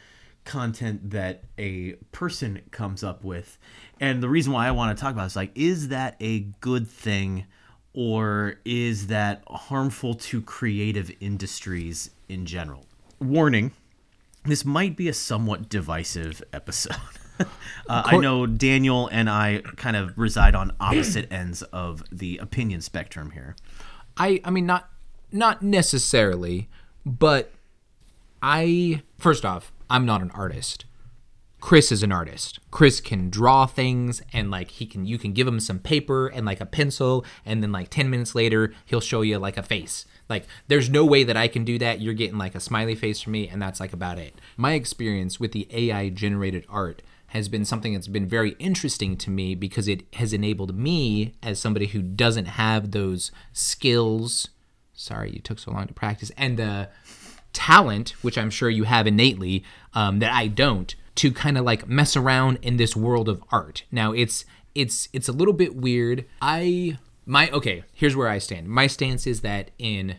[0.46, 3.58] content that a person comes up with.
[4.00, 6.42] And the reason why I want to talk about it is like, is that a
[6.62, 7.46] good thing
[7.94, 12.86] or is that harmful to creative industries in general?
[13.20, 13.72] Warning
[14.44, 16.96] this might be a somewhat divisive episode.
[17.90, 22.82] uh, I know Daniel and I kind of reside on opposite ends of the opinion
[22.82, 23.56] spectrum here.
[24.18, 24.90] I I mean not
[25.32, 26.70] not necessarily,
[27.06, 27.52] but
[28.42, 30.86] I first off, I'm not an artist.
[31.66, 32.60] Chris is an artist.
[32.70, 36.46] Chris can draw things and like he can you can give him some paper and
[36.46, 40.06] like a pencil and then like 10 minutes later he'll show you like a face.
[40.30, 42.02] Like there's no way that I can do that.
[42.02, 44.36] You're getting like a smiley face from me and that's like about it.
[44.58, 47.02] My experience with the AI generated art
[47.36, 51.60] has been something that's been very interesting to me because it has enabled me as
[51.60, 54.50] somebody who doesn't have those skills.
[54.94, 56.32] Sorry you took so long to practice.
[56.38, 56.90] And the
[57.54, 61.88] talent which i'm sure you have innately um, that i don't to kind of like
[61.88, 63.84] mess around in this world of art.
[63.92, 64.46] Now it's
[64.76, 66.26] it's it's a little bit weird.
[66.42, 68.68] I my okay here's where i stand.
[68.68, 70.18] My stance is that in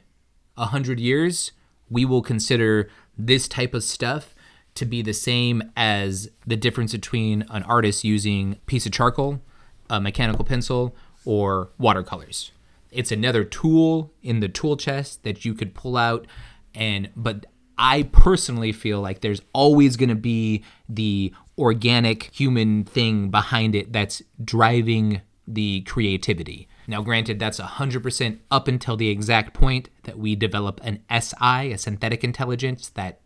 [0.57, 1.53] a hundred years
[1.89, 4.35] we will consider this type of stuff
[4.77, 9.41] to be the same as the difference between an artist using a piece of charcoal
[9.89, 12.51] a mechanical pencil or watercolors
[12.91, 16.27] it's another tool in the tool chest that you could pull out
[16.75, 17.47] and but
[17.79, 23.93] I personally feel like there's always going to be the organic human thing behind it
[23.93, 26.69] that's driving the creativity.
[26.87, 31.79] Now, granted, that's 100% up until the exact point that we develop an SI, a
[31.79, 33.21] synthetic intelligence that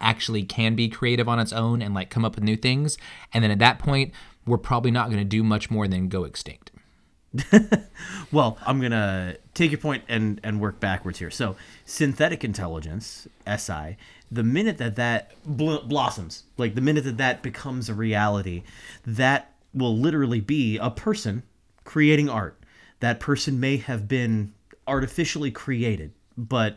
[0.00, 2.98] actually can be creative on its own and like come up with new things.
[3.32, 4.12] And then at that point,
[4.46, 6.70] we're probably not going to do much more than go extinct.
[8.30, 11.30] Well, I'm gonna take your point and and work backwards here.
[11.30, 11.56] So,
[11.86, 13.96] synthetic intelligence (SI),
[14.30, 18.64] the minute that that bl- blossoms, like the minute that that becomes a reality,
[19.06, 21.42] that will literally be a person
[21.84, 22.58] creating art.
[23.00, 24.52] That person may have been
[24.86, 26.76] artificially created, but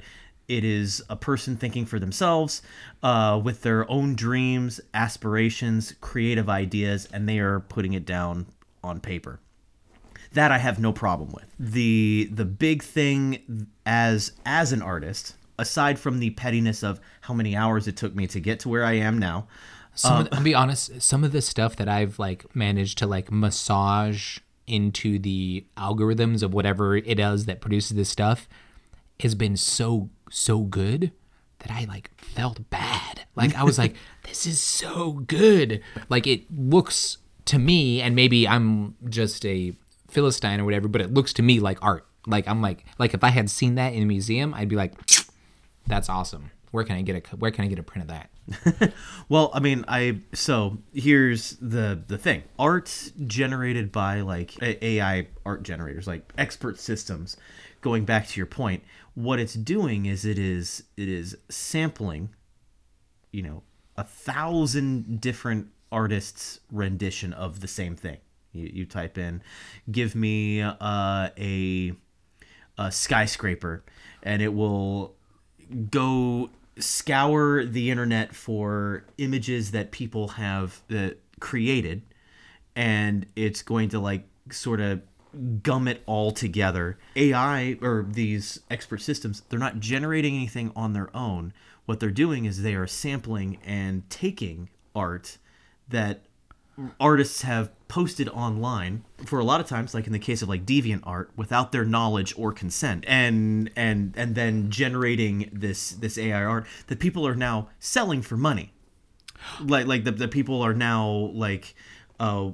[0.52, 2.62] it is a person thinking for themselves
[3.02, 8.48] uh, with their own dreams, aspirations, creative ideas, and they are putting it down
[8.84, 9.40] on paper
[10.34, 11.46] that I have no problem with.
[11.60, 17.56] The the big thing as as an artist, aside from the pettiness of how many
[17.56, 19.48] hours it took me to get to where I am now,
[19.96, 23.08] Some of the, I'll be honest, some of the stuff that I've like managed to
[23.08, 28.48] like massage into the algorithms of whatever it is that produces this stuff
[29.20, 31.12] has been so so good
[31.60, 33.26] that I like felt bad.
[33.36, 35.82] Like I was like, this is so good.
[36.10, 39.74] Like it looks to me, and maybe I'm just a
[40.10, 42.06] philistine or whatever, but it looks to me like art.
[42.28, 44.94] Like I'm like like if I had seen that in a museum, I'd be like,
[45.88, 46.52] that's awesome.
[46.72, 48.30] Where can I get a where can I get a print of that?
[49.30, 55.64] Well, I mean, I so here's the the thing: art generated by like AI art
[55.64, 57.38] generators, like expert systems.
[57.82, 58.84] Going back to your point,
[59.16, 62.30] what it's doing is it is it is sampling,
[63.32, 63.64] you know,
[63.98, 68.18] a thousand different artists' rendition of the same thing.
[68.54, 69.42] You, you type in,
[69.92, 70.76] give me uh,
[71.38, 71.94] a
[72.78, 73.84] a skyscraper,
[74.24, 75.16] and it will
[75.90, 82.02] go scour the internet for images that people have uh, created
[82.76, 85.02] and it's going to like sort of
[85.64, 86.98] gum it all together.
[87.16, 91.54] Ai or these expert systems they're not generating anything on their own.
[91.86, 95.38] What they're doing is they are sampling and taking art
[95.90, 96.24] that
[97.00, 100.66] artists have posted online for a lot of times like in the case of like
[100.66, 103.04] DeviantArt without their knowledge or consent.
[103.08, 108.38] And and and then generating this this ai art that people are now selling for
[108.38, 108.74] money.
[109.62, 111.76] Like like the, the people are now like
[112.20, 112.52] uh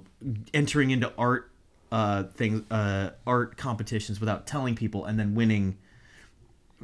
[0.54, 1.52] entering into art
[1.92, 5.78] uh things uh art competitions without telling people and then winning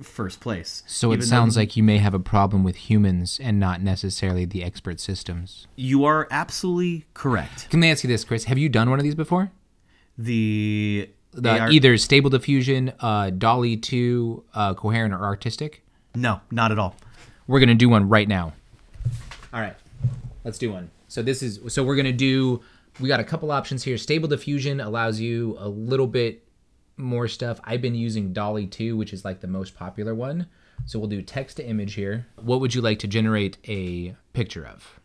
[0.01, 3.39] first place So it Even though sounds like you may have a problem with humans
[3.43, 5.67] and not necessarily the expert systems.
[5.75, 8.45] you are absolutely correct Can I ask you this, Chris?
[8.45, 9.51] Have you done one of these before?
[10.17, 15.83] the, The, either Stable Diffusion, uh, DALL-E 2, uh, Coherent, or Artistic?
[16.15, 16.95] no not at all
[17.47, 18.53] We're gonna do one right now.
[19.53, 19.75] All right,
[20.43, 20.89] let's do one.
[21.07, 22.61] So this is so we're gonna do.
[22.99, 23.97] We got a couple options here.
[23.97, 26.47] Stable Diffusion allows you a little bit
[26.97, 27.59] more stuff.
[27.63, 30.47] I've been using DALL-E 2, which is like the most popular one.
[30.85, 32.27] So we'll do text to image here.
[32.35, 34.99] What would you like to generate a picture of?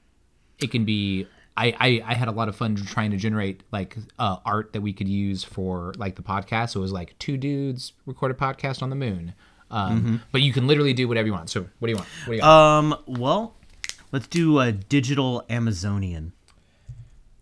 [0.59, 1.27] It can be.
[1.57, 4.81] I, I, I had a lot of fun trying to generate like uh, art that
[4.81, 6.71] we could use for like the podcast.
[6.71, 9.35] So it was like two dudes record a podcast on the moon.
[9.71, 11.51] Um, But you can literally do whatever you want.
[11.51, 12.09] So what do you want?
[12.27, 12.43] What do you?
[12.43, 13.57] Um, well,
[14.11, 16.33] Let's do a digital Amazonian.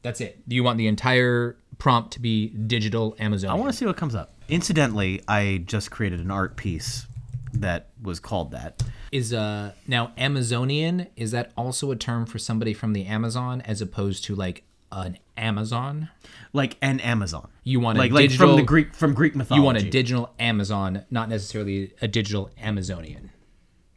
[0.06, 0.48] That's it.
[0.48, 3.50] Do you want the entire prompt to be digital Amazon?
[3.50, 4.34] I want to see what comes up.
[4.48, 7.08] Incidentally, I just created an art piece
[7.54, 8.84] that was called that.
[9.10, 13.82] Is uh now Amazonian is that also a term for somebody from the Amazon as
[13.82, 16.08] opposed to like an Amazon?
[16.52, 17.48] Like an Amazon.
[17.64, 19.60] You want a like like digital from the Greek from Greek mythology.
[19.60, 23.32] You want a digital Amazon, not necessarily a digital Amazonian.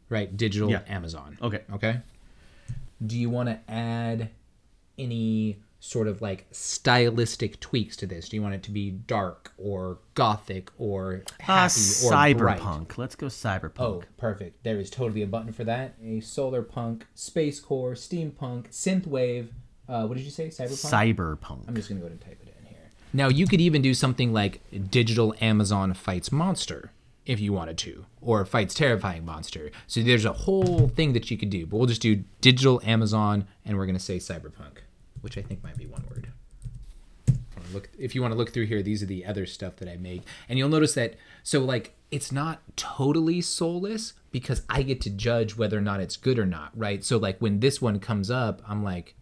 [0.08, 0.36] Right?
[0.36, 0.82] Digital Yeah.
[0.88, 1.38] Amazon.
[1.40, 1.60] Okay.
[1.72, 2.00] Okay.
[3.06, 4.30] Do you want to add
[4.98, 8.28] any sort of like stylistic tweaks to this?
[8.28, 12.60] Do you want it to be dark or gothic or Uh, happy or bright?
[12.60, 12.98] cyberpunk.
[12.98, 13.80] Let's go cyberpunk.
[13.80, 14.62] Oh, perfect.
[14.62, 15.94] There is totally a button for that.
[16.04, 19.48] A solar punk, space core, steampunk, synthwave.
[19.88, 20.48] Uh, what did you say?
[20.48, 21.16] Cyberpunk?
[21.16, 21.64] Cyberpunk.
[21.68, 22.78] I'm just gonna go ahead and type it in here.
[23.12, 26.92] Now you could even do something like digital Amazon fights monster
[27.26, 29.70] if you wanted to, or fights terrifying monster.
[29.86, 31.66] So there's a whole thing that you could do.
[31.66, 34.78] But we'll just do digital Amazon, and we're gonna say cyberpunk,
[35.20, 36.28] which I think might be one word.
[37.72, 39.96] Look, if you want to look through here, these are the other stuff that I
[39.96, 41.14] make, and you'll notice that.
[41.42, 46.16] So like, it's not totally soulless because I get to judge whether or not it's
[46.16, 47.04] good or not, right?
[47.04, 49.14] So like, when this one comes up, I'm like,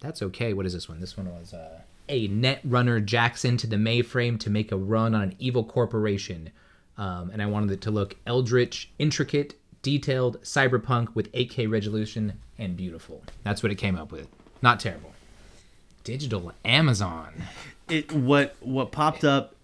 [0.00, 0.52] that's okay.
[0.52, 1.00] What is this one?
[1.00, 5.14] This one was uh, a net runner jacks into the mainframe to make a run
[5.14, 6.50] on an evil corporation.
[6.96, 12.76] Um, and I wanted it to look eldritch, intricate, detailed, cyberpunk with 8K resolution and
[12.76, 13.22] beautiful.
[13.44, 14.28] That's what it came up with.
[14.62, 15.12] Not terrible.
[16.04, 17.44] Digital Amazon.
[17.88, 19.54] It what what popped up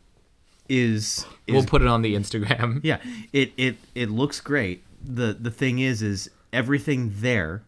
[0.69, 2.81] is is We'll put it on the Instagram.
[2.85, 3.01] yeah.
[3.33, 4.83] It it it looks great.
[5.03, 7.63] The the thing is is everything there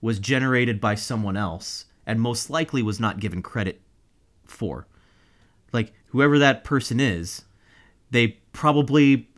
[0.00, 3.80] was generated by someone else and most likely was not given credit
[4.44, 4.86] for.
[5.72, 7.42] Like whoever that person is,
[8.10, 9.28] they probably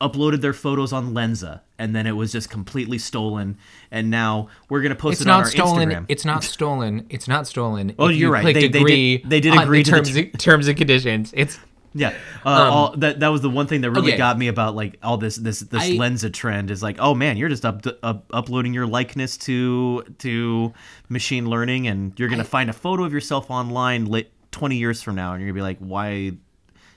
[0.00, 3.56] uploaded their photos on Lensa and then it was just completely stolen
[3.90, 5.88] and now we're going to post It's it on our stolen.
[5.90, 6.06] Instagram.
[6.08, 7.06] It's not stolen.
[7.10, 7.94] It's not stolen.
[7.98, 8.44] Oh, if you you're right.
[8.44, 11.32] They- they did- agree they did agree the to the terms, and- terms and conditions.
[11.36, 11.58] It's
[11.96, 12.12] Yeah,
[12.44, 14.16] uh, all, that that was the one thing that really Okay.
[14.18, 17.36] got me about like all this this this I- Lensa trend is like, oh man,
[17.36, 20.72] you're just up, up uploading your likeness to to
[21.08, 25.14] machine learning, and you're gonna find a photo of yourself online lit 20 years from
[25.14, 26.32] now, and you're gonna be like, why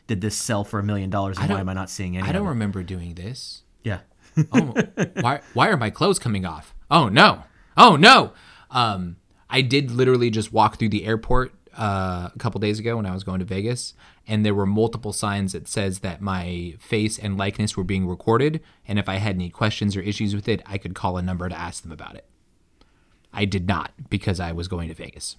[0.08, 2.28] did this sell for a million dollars, and why am I not seeing any?
[2.28, 3.62] I don't remember doing this.
[4.52, 4.74] Oh,
[5.22, 6.74] why why are my clothes coming off?
[6.90, 7.44] Oh no.
[7.76, 8.34] Oh no.
[8.72, 9.18] Um
[9.50, 13.14] I did literally just walk through the airport uh, a couple days ago when I
[13.14, 13.94] was going to Vegas
[14.28, 18.62] and there were multiple signs that says that my face and likeness were being recorded
[18.88, 21.48] and if I had any questions or issues with it, I could call a number
[21.48, 22.26] to ask them about it.
[23.32, 25.38] I did not because I was going to Vegas.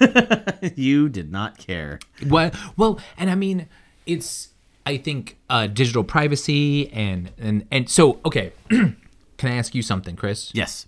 [0.74, 2.00] you did not care.
[2.26, 3.68] Well, well, and I mean,
[4.06, 4.48] it's
[4.88, 8.52] I think uh, digital privacy and and and so okay.
[8.70, 8.96] Can
[9.42, 10.50] I ask you something, Chris?
[10.54, 10.86] Yes,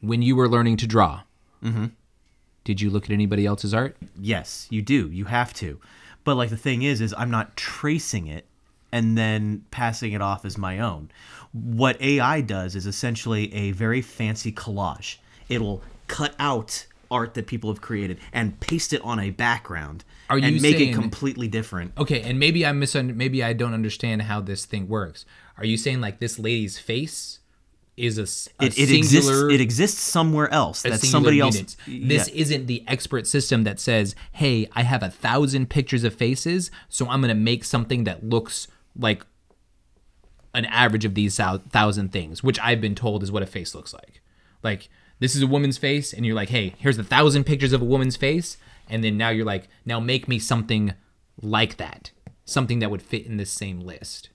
[0.00, 1.20] when you were learning to draw,
[2.64, 3.98] did you look at anybody else's art?
[4.18, 5.10] yes, you do.
[5.10, 5.78] You have to.
[6.24, 8.46] But like the thing is, is I'm not tracing it
[8.92, 11.10] and then passing it off as my own.
[11.52, 15.18] What AI does is essentially a very fancy collage.
[15.50, 20.38] It'll cut out art that people have created and paste it on a background Are
[20.38, 21.92] and make saying- it completely different.
[21.98, 25.24] Okay, and maybe I'm misun- maybe I don't understand how this thing works.
[25.58, 27.38] Are you saying like this lady's face
[27.96, 28.22] is a
[28.64, 29.26] It, it exists.
[29.26, 30.84] singular It exists somewhere else.
[30.86, 31.60] a That somebody else.
[31.86, 32.34] This Yeah.
[32.34, 37.08] isn't the expert system that says, "Hey, I have a thousand pictures of faces, so
[37.10, 39.26] I'm gonna make something that looks like
[40.54, 43.92] an average of these thousand things," which I've been told is what a face looks
[43.92, 44.22] like.
[44.62, 44.88] Like
[45.20, 47.84] this is a woman's face, and you're like, "Hey, here's a thousand pictures of a
[47.84, 48.56] woman's face,"
[48.88, 50.94] and then now you're like, "Now make me something
[51.40, 52.10] like that,
[52.44, 54.30] something that would fit in this same list."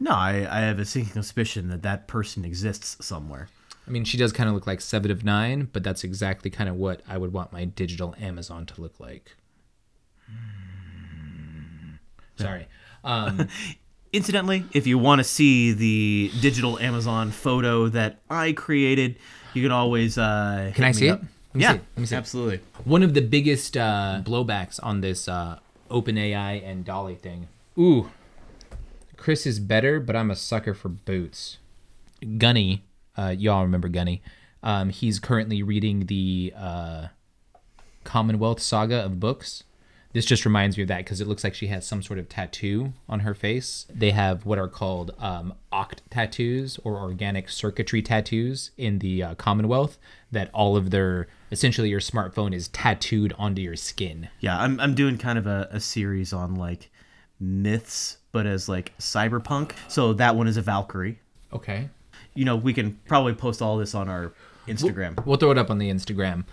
[0.00, 3.48] No, I, I have a sinking suspicion that that person exists somewhere.
[3.86, 6.68] I mean, she does kind of look like Seven of Nine, but that's exactly kind
[6.68, 9.34] of what I would want my digital Amazon to look like.
[12.36, 12.68] Sorry.
[13.02, 13.48] Um,
[14.12, 19.16] Incidentally, if you want to see the digital Amazon photo that I created,
[19.58, 20.16] you can always.
[20.16, 21.12] Uh, Can I see it?
[21.12, 21.22] Let
[21.54, 21.82] me yeah, see it.
[21.96, 22.18] Let me see it.
[22.18, 22.60] absolutely.
[22.84, 25.58] one of the biggest uh, blowbacks on this uh,
[25.90, 27.48] OpenAI and DALL-E thing.
[27.78, 28.10] Ooh,
[29.16, 31.58] Chris is better, but I'm a sucker for boots.
[32.36, 32.84] Gunny,
[33.16, 34.22] uh, y'all remember Gunny?
[34.62, 37.08] Um, he's currently reading the uh,
[38.04, 39.64] Commonwealth saga of books.
[40.18, 42.28] This just reminds me of that because it looks like she has some sort of
[42.28, 43.86] tattoo on her face.
[43.88, 49.34] They have what are called um, oct tattoos or organic circuitry tattoos in the uh,
[49.36, 49.96] Commonwealth.
[50.32, 54.28] That all of their essentially your smartphone is tattooed onto your skin.
[54.40, 56.90] Yeah, I'm, I'm doing kind of a, a series on like
[57.38, 59.70] myths, but as like cyberpunk.
[59.86, 61.20] So that one is a Valkyrie.
[61.52, 61.90] Okay.
[62.34, 64.32] you know, we can probably post all this on our
[64.66, 65.24] Instagram.
[65.24, 66.44] We'll throw it up on the Instagram.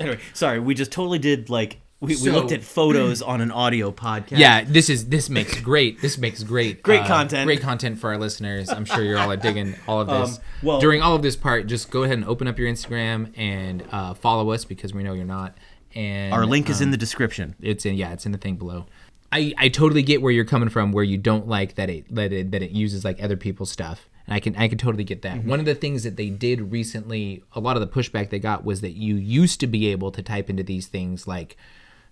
[0.00, 3.90] Anyway, sorry, we just totally did like we, we looked at photos on an audio
[3.90, 4.38] podcast.
[4.38, 6.00] Yeah, this is this makes great.
[6.00, 7.46] This makes great, uh, Great content.
[7.46, 8.68] Great content for our listeners.
[8.68, 10.36] I'm sure you're all digging all of this.
[10.38, 13.32] Um, well- During all of this part, just go ahead and open up your Instagram
[13.36, 15.56] and uh, follow us because we know you're not.
[15.94, 17.54] And Our link is um, in the description.
[17.60, 18.86] it's in yeah, it's in the thing below.
[19.32, 22.32] I, I totally get where you're coming from, where you don't like that it that
[22.32, 24.08] it that it uses like other people's stuff.
[24.26, 25.44] And I can I can totally get that.
[25.44, 28.64] One of the things that they did recently, a lot of the pushback they got
[28.64, 31.56] was that you used to be able to type into these things like,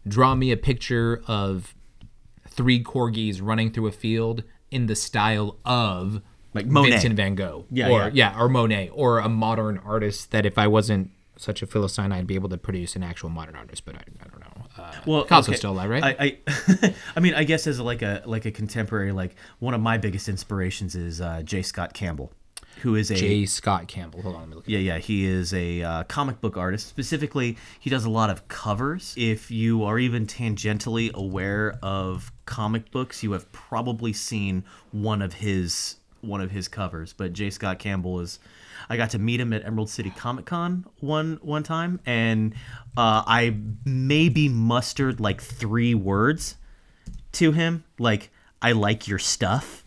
[0.07, 1.75] draw me a picture of
[2.49, 6.21] three corgis running through a field in the style of
[6.55, 6.91] Like Monet.
[6.91, 8.39] Vincent Van Gogh, Yeah, or yeah.
[8.39, 12.35] or Monet, or a modern artist that if I wasn't such a philistine, I'd be
[12.35, 13.85] able to produce an actual modern artist.
[13.85, 14.67] But I, I don't know.
[14.79, 15.57] Uh, Well, Picasso's okay.
[15.57, 16.03] still alive, right?
[16.05, 19.81] I, I, I mean, I guess as like a like a contemporary, like one of
[19.81, 21.63] my biggest inspirations is uh, J.
[21.63, 22.33] Scott Campbell,
[22.81, 23.47] who is a J.
[23.47, 24.23] Scott Campbell.
[24.23, 24.65] Hold on, let me look.
[24.67, 26.89] Yeah, yeah, he is a uh, comic book artist.
[26.89, 29.15] Specifically, he does a lot of covers.
[29.17, 35.35] If you are even tangentially aware of comic books, you have probably seen one of
[35.35, 37.13] his one of his covers.
[37.13, 37.51] But J.
[37.51, 38.39] Scott Campbell is.
[38.91, 42.55] I got to meet him at Emerald City Comic Con one one time, and
[42.97, 46.57] uh, I maybe mustered like three words
[47.33, 49.82] to him like i like your stuff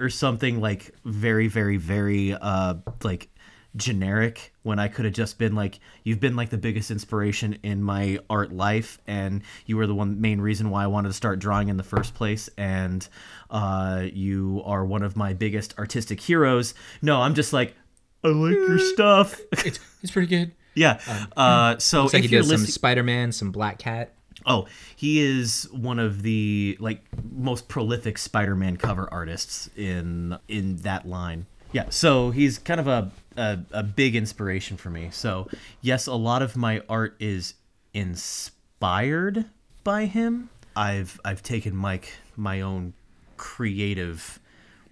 [0.00, 3.28] or something like very very very uh like
[3.76, 7.82] generic when i could have just been like you've been like the biggest inspiration in
[7.82, 11.40] my art life and you were the one main reason why i wanted to start
[11.40, 13.08] drawing in the first place and
[13.50, 17.74] uh you are one of my biggest artistic heroes no i'm just like
[18.22, 20.52] i like your stuff It's, it's pretty good.
[20.76, 21.00] yeah
[21.36, 24.12] uh so Looks like if he you're did some Spider Man, some Black Cat.
[24.46, 31.06] Oh, he is one of the like most prolific Spider-Man cover artists in in that
[31.08, 31.46] line.
[31.72, 35.08] Yeah, so he's kind of a, a a big inspiration for me.
[35.10, 35.48] So
[35.80, 37.54] yes, a lot of my art is
[37.92, 39.46] inspired
[39.82, 40.50] by him.
[40.76, 42.94] I've I've taken Mike my own
[43.36, 44.38] creative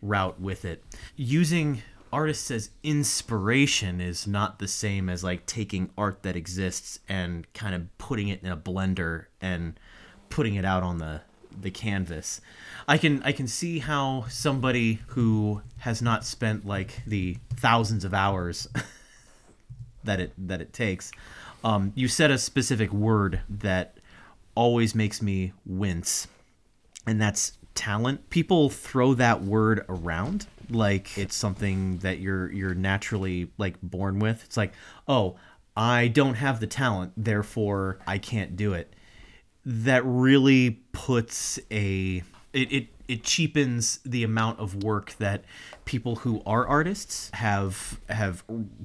[0.00, 0.82] route with it.
[1.16, 1.82] Using
[2.12, 7.74] artists as inspiration is not the same as like taking art that exists and kind
[7.74, 9.78] of putting it in a blender and
[10.28, 11.22] putting it out on the
[11.60, 12.40] the canvas.
[12.88, 18.14] I can I can see how somebody who has not spent like the thousands of
[18.14, 18.68] hours
[20.04, 21.10] that it that it takes.
[21.64, 23.98] Um, you said a specific word that
[24.54, 26.26] always makes me wince,
[27.06, 28.28] and that's talent.
[28.30, 34.44] People throw that word around like it's something that you're you're naturally like born with.
[34.44, 34.72] It's like,
[35.08, 35.36] oh,
[35.76, 38.94] I don't have the talent, therefore I can't do it.
[39.64, 45.44] That really puts a it, it it cheapens the amount of work that
[45.84, 48.44] people who are artists have have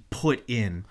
[0.09, 0.85] put in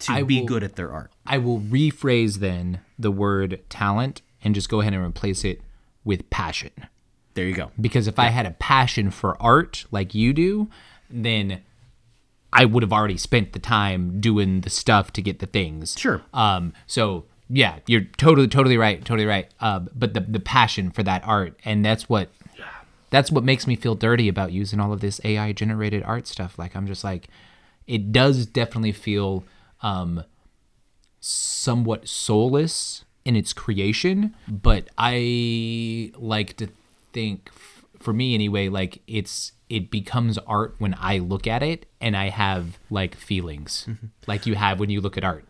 [0.00, 1.10] to I be will- good at their art.
[1.26, 5.60] I will rephrase then the word talent and just go ahead and replace it
[6.04, 6.70] with passion.
[7.38, 7.70] There you go.
[7.80, 10.68] Because if I had a passion for art like you do,
[11.08, 11.62] then
[12.52, 15.94] I would have already spent the time doing the stuff to get the things.
[15.96, 16.20] Sure.
[16.34, 16.72] Um.
[16.88, 19.48] So yeah, you're totally, totally right, totally right.
[19.60, 22.30] Uh, but the the passion for that art, and that's what
[23.10, 26.58] that's what makes me feel dirty about using all of this AI generated art stuff.
[26.58, 27.28] Like I'm just like,
[27.86, 29.44] it does definitely feel
[29.80, 30.24] um,
[31.20, 36.68] somewhat soulless in its creation, but I like to
[37.18, 41.86] think, f- for me anyway, like it's it becomes art when I look at it
[42.00, 44.06] and I have like feelings, mm-hmm.
[44.26, 45.44] like you have when you look at art.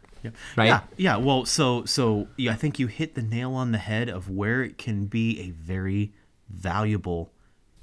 [0.56, 0.66] Right?
[0.66, 1.16] Yeah, yeah.
[1.16, 4.62] Well, so so yeah, I think you hit the nail on the head of where
[4.62, 6.12] it can be a very
[6.48, 7.30] valuable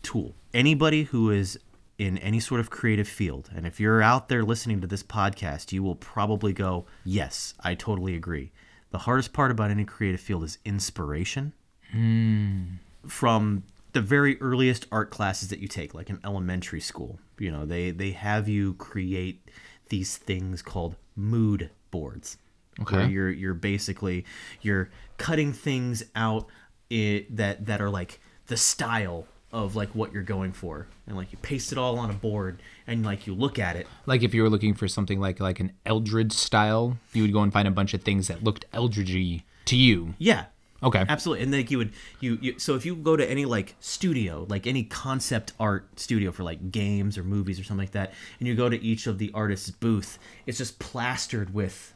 [0.04, 0.36] tool.
[0.54, 1.58] Anybody who is
[1.98, 5.72] in any sort of creative field, and if you're out there listening to this podcast,
[5.72, 8.52] you will probably go, "Yes, I totally agree."
[8.90, 11.54] The hardest part about any creative field is inspiration.
[11.92, 12.64] Hmm.
[13.08, 13.64] From
[13.96, 17.92] the very earliest art classes that you take, like in elementary school, you know, they
[17.92, 19.50] they have you create
[19.88, 22.38] these things called mood boards.
[22.82, 22.98] Okay.
[22.98, 24.26] Where you're you're basically
[24.62, 26.48] you're cutting things out
[26.92, 31.32] i that that are like the style of like what you're going for, and like
[31.32, 33.88] you paste it all on a board, and like you look at it.
[34.06, 37.42] Like if you were looking for something like like an eldritch style, you would go
[37.44, 40.16] and find a bunch of things that looked eldritchy to you.
[40.18, 40.46] Yeah,
[40.84, 41.04] Okay.
[41.08, 41.44] absolutely.
[41.44, 44.68] And like you would you, you so if you go to any like studio, like
[44.68, 48.56] any concept art studio for like games or movies or something like that, and you
[48.56, 51.94] go to each of the artist's booth, it's just plastered with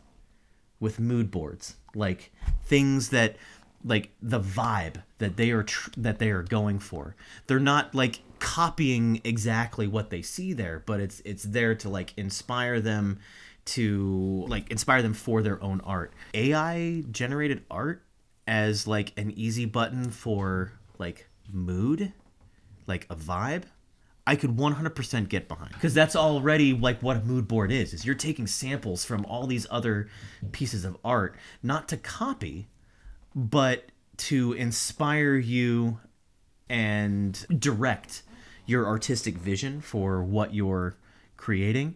[0.79, 2.31] with mood boards, like
[2.63, 3.35] things that
[3.83, 7.15] like the vibe that they are tr- that they are going for.
[7.47, 12.13] They're not like copying exactly what they see there, but it's it's there to like
[12.17, 13.19] inspire them
[13.65, 16.13] to like inspire them for their own art.
[16.33, 18.03] AI generated art
[18.49, 22.11] as like an easy button for like mood,
[22.87, 23.63] like a vibe.
[24.25, 27.93] I could 100% get behind because that's already like what a mood board is.
[27.93, 30.09] Is you're taking samples from all these other
[30.51, 32.67] pieces of art, not to copy,
[33.35, 35.99] but to inspire you
[36.69, 38.23] and direct
[38.65, 40.95] your artistic vision for what you're
[41.37, 41.95] creating.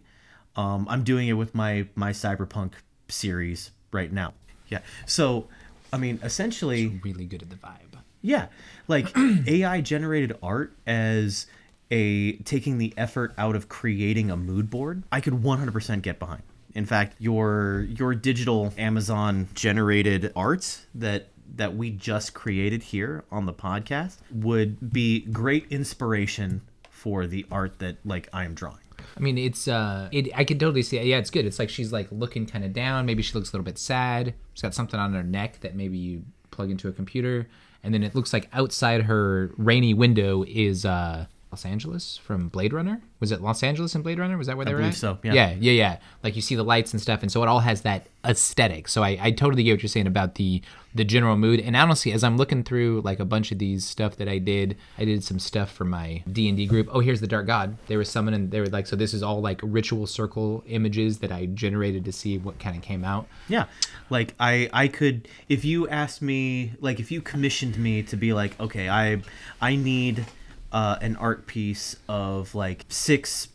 [0.56, 2.74] Um, I'm doing it with my my cyberpunk
[3.08, 4.34] series right now.
[4.68, 4.80] Yeah.
[5.06, 5.48] So,
[5.94, 7.98] I mean, essentially, Really good at the vibe.
[8.20, 8.46] yeah,
[8.88, 9.12] like
[9.46, 11.46] AI generated art as
[11.90, 15.02] a taking the effort out of creating a mood board.
[15.12, 16.42] I could 100% get behind.
[16.74, 23.46] In fact, your your digital Amazon generated art that that we just created here on
[23.46, 28.78] the podcast would be great inspiration for the art that like I am drawing.
[29.16, 30.28] I mean, it's uh, it.
[30.34, 30.98] I can totally see.
[30.98, 31.06] It.
[31.06, 31.46] Yeah, it's good.
[31.46, 33.06] It's like she's like looking kind of down.
[33.06, 34.34] Maybe she looks a little bit sad.
[34.54, 37.48] She's got something on her neck that maybe you plug into a computer,
[37.82, 42.72] and then it looks like outside her rainy window is uh Los Angeles from Blade
[42.72, 43.00] Runner.
[43.20, 44.36] Was it Los Angeles in Blade Runner?
[44.36, 44.98] Was that where they were believe at?
[44.98, 45.32] so, yeah.
[45.32, 45.98] yeah, yeah, yeah.
[46.24, 48.88] Like you see the lights and stuff, and so it all has that aesthetic.
[48.88, 50.62] So I, I totally get what you're saying about the
[50.96, 51.60] the general mood.
[51.60, 54.76] And honestly, as I'm looking through like a bunch of these stuff that I did,
[54.98, 56.88] I did some stuff for my D and D group.
[56.90, 57.76] Oh, here's the Dark God.
[57.86, 58.50] They were summoning.
[58.50, 62.12] They were like, so this is all like ritual circle images that I generated to
[62.12, 63.28] see what kind of came out.
[63.46, 63.66] Yeah.
[64.10, 68.32] Like I I could if you asked me like if you commissioned me to be
[68.32, 69.22] like, okay, I
[69.60, 70.26] I need
[70.74, 73.48] uh, an art piece of like six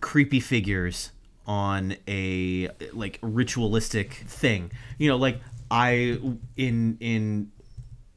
[0.00, 1.10] creepy figures
[1.44, 4.70] on a like ritualistic thing.
[4.96, 5.40] You know, like
[5.70, 6.20] I
[6.56, 7.50] in in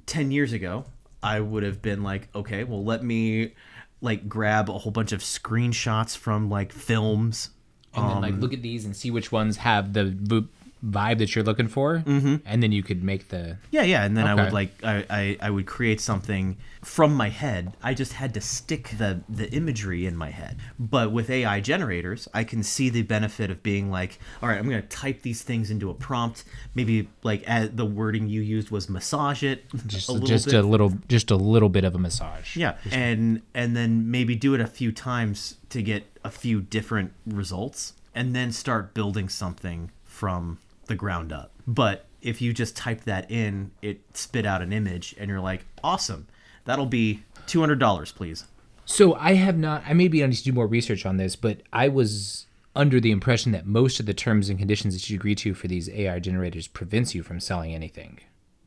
[0.05, 0.85] 10 years ago,
[1.23, 3.55] I would have been like, okay, well let me
[3.99, 7.49] like grab a whole bunch of screenshots from like films
[7.95, 10.47] And then like look at these and see which ones have the
[10.85, 12.35] vibe that you're looking for, mm-hmm.
[12.45, 15.37] and then you could make the Yeah, yeah, and then I would like I, I
[15.41, 17.73] I would create something from my head.
[17.83, 20.57] I just had to stick the the imagery in my head.
[20.79, 24.69] But with AI generators, I can see the benefit of being like, all right, I'm
[24.69, 26.45] going to type these things into a prompt.
[26.75, 30.55] Maybe like the wording you used was massage it just a little just bit.
[30.55, 32.55] a little just a little bit of a massage.
[32.55, 37.13] yeah, and and then maybe do it a few times to get a few different
[37.25, 40.57] results, and then start building something from
[40.89, 41.51] the ground up.
[41.65, 45.65] But if you just type that in, it spit out an image, and you're like,
[45.83, 46.27] awesome,
[46.65, 48.45] that'll be two hundred dollars, please.
[48.85, 49.83] So I have not.
[49.87, 53.11] I maybe I need to do more research on this, but I was under the
[53.11, 56.19] impression that most of the terms and conditions that you agree to for these AI
[56.19, 58.19] generators prevents you from selling anything.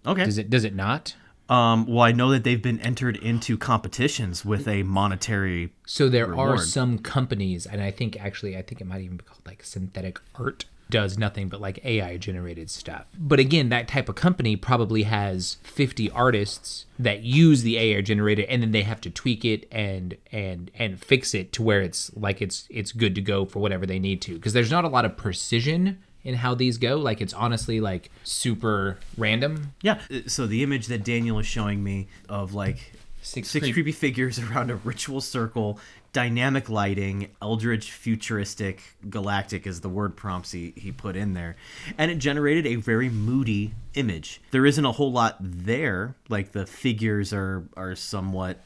[0.06, 0.24] Okay.
[0.24, 0.48] Does it?
[0.48, 1.14] Does it not?
[1.48, 5.72] Um, well, I know that they've been entered into competitions with a monetary.
[5.86, 9.24] So there are some companies, and I think actually, I think it might even be
[9.24, 13.06] called like synthetic art does nothing but like AI generated stuff.
[13.18, 18.44] But again, that type of company probably has 50 artists that use the AI generator
[18.48, 22.14] and then they have to tweak it and and and fix it to where it's
[22.14, 24.88] like it's it's good to go for whatever they need to because there's not a
[24.88, 29.98] lot of precision in how these go like it's honestly like super random Yeah.
[30.08, 32.92] uh, So the image that Daniel is showing me of like
[33.22, 35.78] Six six, creep- creepy figures around a ritual circle,
[36.12, 41.56] dynamic lighting, eldritch, futuristic, galactic is the word prompts he, he put in there.
[41.96, 44.40] And it generated a very moody image.
[44.50, 46.16] There isn't a whole lot there.
[46.28, 48.58] Like the figures are are somewhat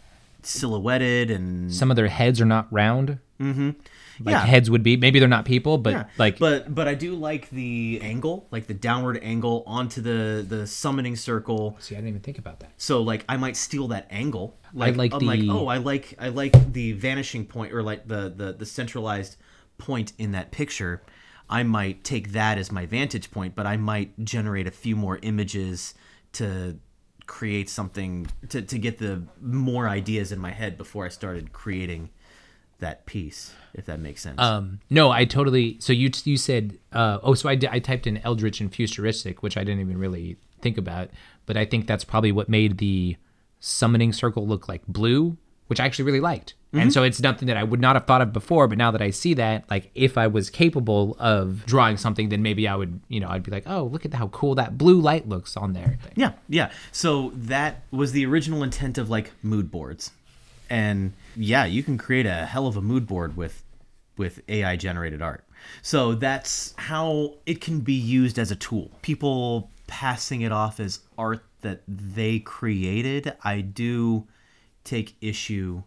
[0.43, 3.70] silhouetted and some of their heads are not round mm-hmm.
[4.24, 4.41] like Yeah.
[4.45, 7.51] heads would be maybe they're not people but Yeah, like but but I do like
[7.51, 11.76] the angle, like the downward angle onto the the summoning circle.
[11.80, 14.57] see i didn't even think about that So like I might steal that angle.
[14.72, 18.32] Like, like I'm like, oh, I like I like the vanishing point or like the
[18.34, 19.37] the the centralized
[19.78, 21.03] point in that picture.
[21.49, 25.18] I might take that as my vantage point, but I might generate a few more
[25.22, 25.95] images
[26.32, 26.78] to
[27.26, 32.11] create something to to get the more ideas in my head before I started creating
[32.79, 34.41] that piece, if that makes sense.
[34.41, 35.77] Um, no, I totally.
[35.81, 39.57] So you you said, uh, oh, so I, I typed in Eldritch and Futuristic, which
[39.57, 41.11] I didn't even really think about,
[41.47, 43.16] but I think that's probably what made the
[43.61, 46.55] summoning circle look like blue, which I actually really liked.
[46.72, 49.01] And so it's nothing that I would not have thought of before, but now that
[49.01, 53.01] I see that, like if I was capable of drawing something, then maybe I would,
[53.09, 55.72] you know, I'd be like, oh, look at how cool that blue light looks on
[55.72, 55.99] there.
[56.16, 56.70] Yeah, yeah.
[56.93, 60.11] So that was the original intent of like mood boards.
[60.69, 63.62] And yeah, you can create a hell of a mood board with
[64.17, 65.45] with AI generated art.
[65.83, 68.91] So that's how it can be used as a tool.
[69.03, 74.27] People passing it off as art that they created, I do
[74.85, 75.83] take issue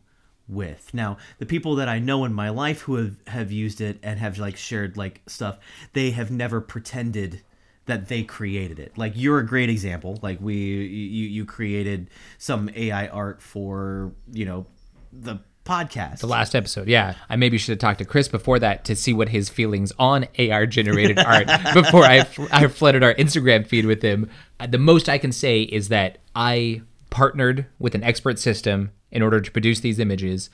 [0.48, 0.94] with.
[0.94, 4.20] Now, the people that I know in my life who have, have used it and
[4.20, 5.60] have like shared like stuff,
[5.94, 7.42] they have never pretended
[7.90, 8.98] that they created it.
[8.98, 10.20] Like you're a great example.
[10.22, 14.66] Like we you you created some AI art for, you know,
[15.12, 16.20] the podcast.
[16.20, 17.16] The last episode, yeah.
[17.30, 20.28] I maybe should have talked to Chris before that to see what his feelings on
[20.38, 24.30] AI generated art before I, I flooded our Instagram feed with him.
[24.60, 29.22] Uh, the most I can say is that I partnered with an expert system in
[29.22, 30.50] order to produce these images.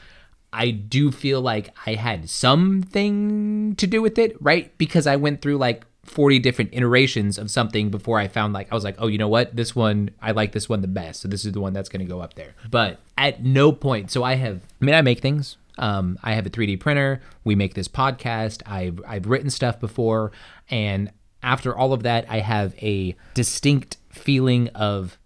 [0.52, 4.78] I do feel like I had something to do with it, right?
[4.78, 8.76] Because I went through like 40 different iterations of something before I found like I
[8.76, 9.56] was like, "Oh, you know what?
[9.56, 11.22] This one I like this one the best.
[11.22, 14.12] So this is the one that's going to go up there." But at no point,
[14.12, 15.58] so I have I mean, I make things.
[15.78, 17.22] Um, I have a 3D printer.
[17.44, 18.62] We make this podcast.
[18.66, 20.32] I've I've written stuff before
[20.70, 21.12] and
[21.44, 25.18] after all of that, I have a distinct feeling of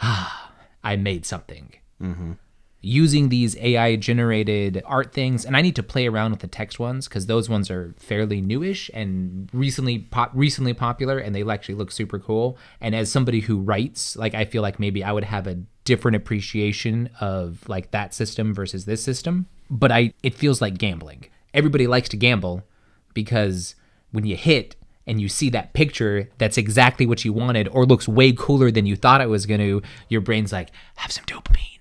[0.00, 0.52] ah,
[0.84, 1.72] I made something.
[2.00, 2.32] Mm-hmm
[2.82, 6.80] using these AI generated art things, and I need to play around with the text
[6.80, 11.76] ones because those ones are fairly newish and recently pop recently popular, and they actually
[11.76, 12.58] look super cool.
[12.80, 16.16] And as somebody who writes, like I feel like maybe I would have a different
[16.16, 19.46] appreciation of like that system versus this system.
[19.70, 21.26] But I it feels like gambling.
[21.54, 22.64] Everybody likes to gamble
[23.14, 23.76] because
[24.10, 24.74] when you hit
[25.06, 28.86] and you see that picture that's exactly what you wanted or looks way cooler than
[28.86, 31.72] you thought it was going to, your brain's like, have some dopamine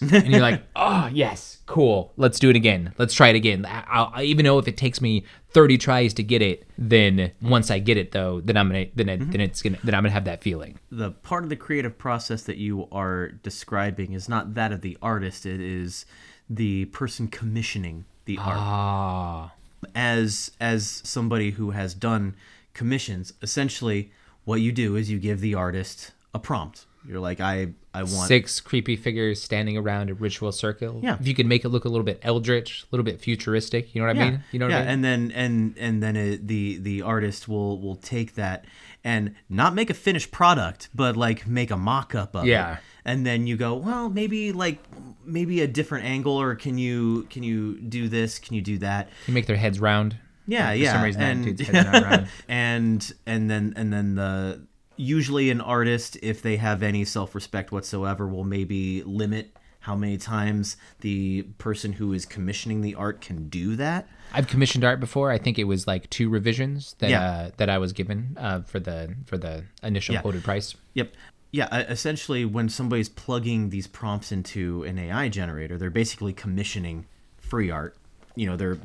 [0.00, 2.12] and you're like, oh yes, cool.
[2.16, 2.94] Let's do it again.
[2.98, 3.66] Let's try it again.
[3.68, 7.70] I'll, I, even though if it takes me 30 tries to get it, then once
[7.70, 9.30] I get it though, then I'm gonna then mm-hmm.
[9.30, 10.78] then it's gonna then I'm gonna have that feeling.
[10.90, 14.96] The part of the creative process that you are describing is not that of the
[15.02, 15.46] artist.
[15.46, 16.06] It is
[16.48, 18.56] the person commissioning the art.
[18.58, 19.52] Ah.
[19.94, 22.34] As as somebody who has done
[22.74, 24.12] commissions, essentially
[24.44, 28.28] what you do is you give the artist a prompt you're like, I, I want
[28.28, 31.00] six creepy figures standing around a ritual circle.
[31.02, 31.16] Yeah.
[31.18, 34.00] If you could make it look a little bit eldritch, a little bit futuristic, you
[34.00, 34.22] know what yeah.
[34.22, 34.44] I mean?
[34.52, 34.78] You know what yeah.
[34.78, 34.88] I mean?
[34.90, 38.66] And then and and then it, the the artist will will take that
[39.02, 42.74] and not make a finished product, but like make a mock-up of yeah.
[42.74, 42.78] it.
[43.06, 44.78] And then you go, well, maybe like
[45.24, 48.38] maybe a different angle, or can you can you do this?
[48.38, 49.08] Can you do that?
[49.24, 50.18] Can you make their heads round.
[50.46, 50.92] Yeah, yeah.
[50.92, 54.66] some reason, and, and and then and then the
[54.98, 60.76] usually an artist if they have any self-respect whatsoever will maybe limit how many times
[61.00, 65.38] the person who is commissioning the art can do that i've commissioned art before i
[65.38, 67.22] think it was like two revisions that Yeah.
[67.22, 70.20] uh, that i was given uh, for the for the initial Yeah.
[70.22, 71.12] quoted price Yep.
[71.50, 77.06] Yeah, essentially when somebody's plugging these prompts into an AI generator, they're basically commissioning
[77.38, 77.96] free art.
[78.36, 78.76] You know, they're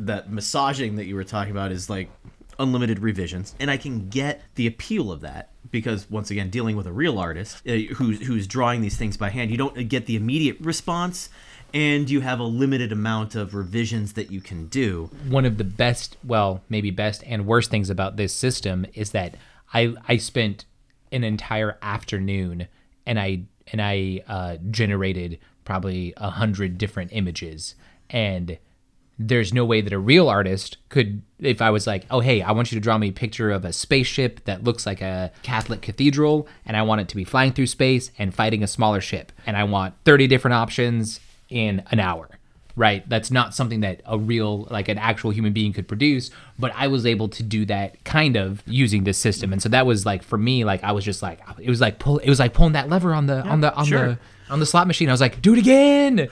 [0.00, 2.10] that massaging that you were talking about is like
[2.58, 6.86] unlimited revisions, and I can get the appeal of that because once again, dealing with
[6.86, 10.16] a real artist uh, who's who's drawing these things by hand, you don't get the
[10.16, 11.28] immediate response
[11.74, 15.10] and you have a limited amount of revisions that you can do.
[15.28, 19.36] one of the best, well, maybe best and worst things about this system is that
[19.72, 20.64] I I spent
[21.12, 22.68] an entire afternoon
[23.06, 27.74] and I and I uh, generated probably a hundred different images
[28.08, 28.58] and
[29.18, 32.52] there's no way that a real artist could if i was like oh hey i
[32.52, 35.82] want you to draw me a picture of a spaceship that looks like a catholic
[35.82, 39.32] cathedral and i want it to be flying through space and fighting a smaller ship
[39.46, 42.28] and i want 30 different options in an hour
[42.76, 46.72] right that's not something that a real like an actual human being could produce but
[46.76, 50.06] i was able to do that kind of using this system and so that was
[50.06, 52.54] like for me like i was just like it was like pull it was like
[52.54, 54.08] pulling that lever on the on the on sure.
[54.10, 54.18] the
[54.50, 56.28] on the slot machine i was like do it again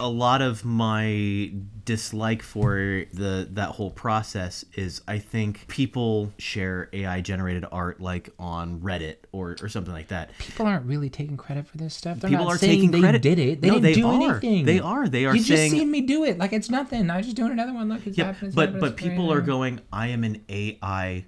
[0.00, 1.50] a lot of my
[1.84, 8.28] dislike for the that whole process is I think people share AI generated art like
[8.38, 10.36] on Reddit or, or something like that.
[10.36, 12.20] people aren't really taking credit for this stuff.
[12.20, 13.22] They're People not are saying taking they credit.
[13.22, 13.62] did it.
[13.62, 14.12] They No, didn't they do are.
[14.12, 14.66] anything.
[14.66, 15.08] They are.
[15.08, 17.08] They are You saying- just seen me do it like it's nothing.
[17.10, 17.88] I was just doing another one.
[17.88, 18.52] Look, it's Yeah, happening.
[18.54, 19.80] but happening, but people are going.
[19.90, 21.24] I am an AI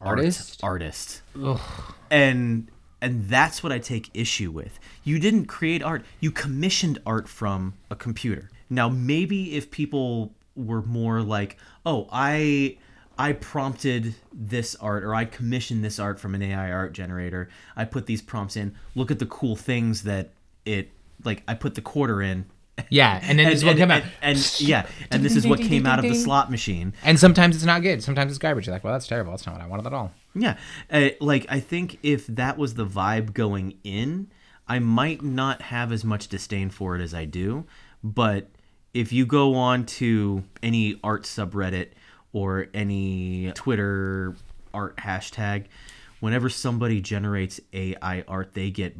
[0.00, 0.60] art- Artist?
[0.62, 1.22] artist,
[2.10, 2.68] and
[3.04, 4.80] and that's what I take issue with.
[5.04, 6.06] You didn't create art.
[6.20, 8.50] You commissioned art from a computer.
[8.70, 12.78] Now maybe if people were more like, oh, I
[13.18, 17.50] I prompted this art or I commissioned this art from an AI art generator.
[17.76, 18.74] I put these prompts in.
[18.94, 20.30] Look at the cool things that
[20.64, 20.90] it
[21.24, 21.42] like.
[21.46, 22.46] I put the quarter in.
[22.90, 24.02] Yeah, and then this is what came out.
[24.20, 26.92] and, and yeah, and this is what came out of the slot machine.
[27.04, 28.02] And sometimes it's not good.
[28.02, 28.66] Sometimes it's garbage.
[28.66, 29.30] You're like, well, that's terrible.
[29.32, 30.10] That's not what I wanted at all.
[30.34, 30.56] Yeah,
[30.90, 34.28] uh, like I think if that was the vibe going in,
[34.66, 37.64] I might not have as much disdain for it as I do.
[38.02, 38.50] But
[38.92, 41.90] if you go on to any art subreddit
[42.32, 44.34] or any Twitter
[44.72, 45.66] art hashtag,
[46.18, 48.96] whenever somebody generates AI art, they get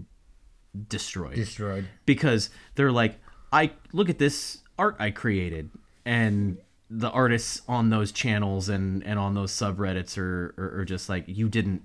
[0.89, 1.87] destroyed Destroyed.
[2.07, 3.19] because they're like,
[3.55, 5.71] I look at this art I created,
[6.05, 6.59] and
[6.91, 11.25] the artists on those channels and and on those subreddits are are, are just like,
[11.27, 11.83] you didn't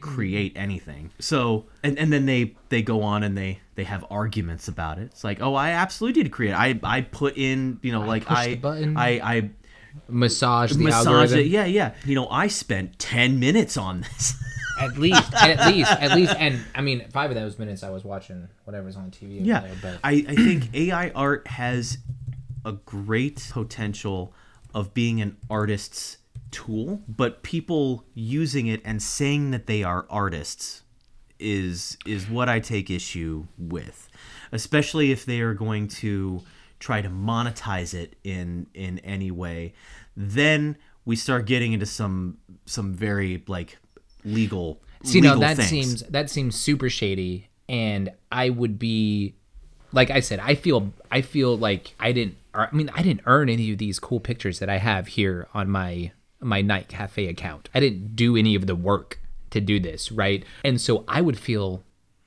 [0.00, 1.10] create anything.
[1.18, 5.10] So and and then they they go on and they they have arguments about it.
[5.12, 6.52] It's like, oh, I absolutely did create.
[6.52, 6.56] It.
[6.56, 8.96] I I put in, you know, like I the button.
[8.96, 9.50] I I
[10.06, 11.38] Massage the massage algorithm.
[11.40, 11.46] it.
[11.46, 11.94] Yeah, yeah.
[12.04, 14.34] You know, I spent ten minutes on this.
[14.78, 18.04] At least, at least, at least, and I mean, five of those minutes I was
[18.04, 19.44] watching whatever's on TV.
[19.44, 21.98] yeah there, but I, I think ai art has
[22.64, 24.32] a great potential
[24.74, 26.18] of being an artist's
[26.50, 30.82] tool but people using it and saying that they are artists
[31.38, 34.08] is is what i take issue with
[34.50, 36.40] especially if they are going to
[36.80, 39.72] try to monetize it in in any way
[40.16, 43.78] then we start getting into some some very like
[44.24, 45.68] legal See, no, legal that things.
[45.68, 49.34] seems that seems super shady, and I would be,
[49.92, 52.36] like I said, I feel I feel like I didn't.
[52.52, 55.70] I mean, I didn't earn any of these cool pictures that I have here on
[55.70, 57.68] my my NightCafe account.
[57.74, 60.44] I didn't do any of the work to do this, right?
[60.64, 61.84] And so I would feel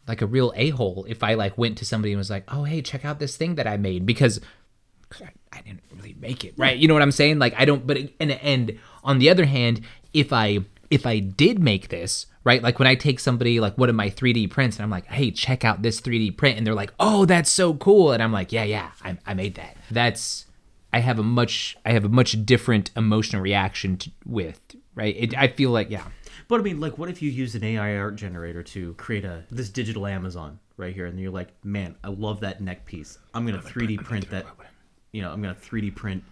[0.08, 2.64] like a real a hole if I like went to somebody and was like, "Oh,
[2.64, 4.40] hey, check out this thing that I made," because
[5.22, 6.78] I, I didn't really make it, right?
[6.78, 7.40] You know what I'm saying?
[7.40, 7.86] Like I don't.
[7.86, 9.82] But and and on the other hand,
[10.14, 10.60] if I
[10.92, 12.62] if I did make this, right?
[12.62, 15.32] Like when I take somebody like one of my 3D prints and I'm like, hey,
[15.32, 18.52] check out this 3D print, and they're like, oh, that's so cool, and I'm like,
[18.52, 19.78] yeah, yeah, I, I made that.
[19.90, 20.46] That's
[20.94, 25.16] I have a much I have a much different emotional reaction to, with, right?
[25.18, 26.04] It, I feel like yeah.
[26.48, 29.46] But I mean, like, what if you use an AI art generator to create a
[29.50, 33.18] this digital Amazon right here, and you're like, man, I love that neck piece.
[33.34, 34.46] I'm gonna 3D print that.
[35.14, 36.24] You know, I'm gonna 3D print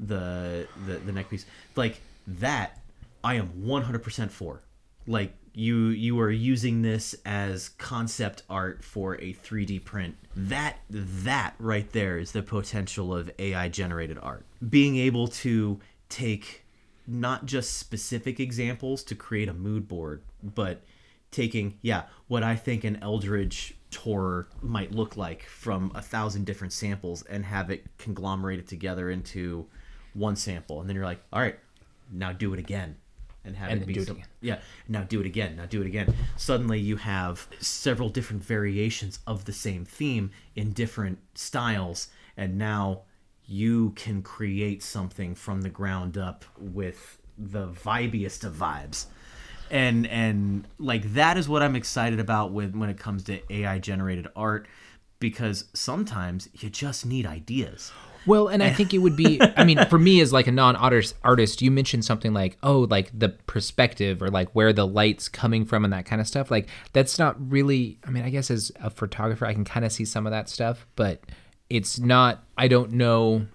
[0.00, 1.46] the the the neck piece.
[1.76, 2.79] Like that,
[3.22, 4.62] I am 100% for.
[5.06, 10.16] Like you you are using this as concept art for a 3D print.
[10.36, 14.44] That that right there is the potential of AI generated art.
[14.68, 16.64] Being able to take
[17.06, 20.82] not just specific examples to create a mood board, but
[21.30, 26.72] taking, yeah, what I think an eldritch horror might look like from a thousand different
[26.72, 29.66] samples and have it conglomerated together into
[30.14, 30.80] one sample.
[30.80, 31.58] And then you're like, all right,
[32.12, 32.96] now do it again.
[33.44, 34.26] And have And it be do it again.
[34.40, 36.14] yeah, now do it again, now do it again.
[36.36, 43.02] Suddenly you have several different variations of the same theme in different styles, and now
[43.46, 49.06] you can create something from the ground up with the vibiest of vibes.
[49.70, 53.78] And and like that is what I'm excited about with when it comes to AI
[53.78, 54.68] generated art
[55.18, 57.92] because sometimes you just need ideas.
[58.26, 59.40] Well, and I think it would be.
[59.40, 63.10] I mean, for me as like a non-artist, artist, you mentioned something like, oh, like
[63.18, 66.50] the perspective or like where the light's coming from and that kind of stuff.
[66.50, 67.98] Like that's not really.
[68.04, 70.48] I mean, I guess as a photographer, I can kind of see some of that
[70.48, 71.22] stuff, but
[71.68, 72.44] it's not.
[72.58, 73.46] I don't know.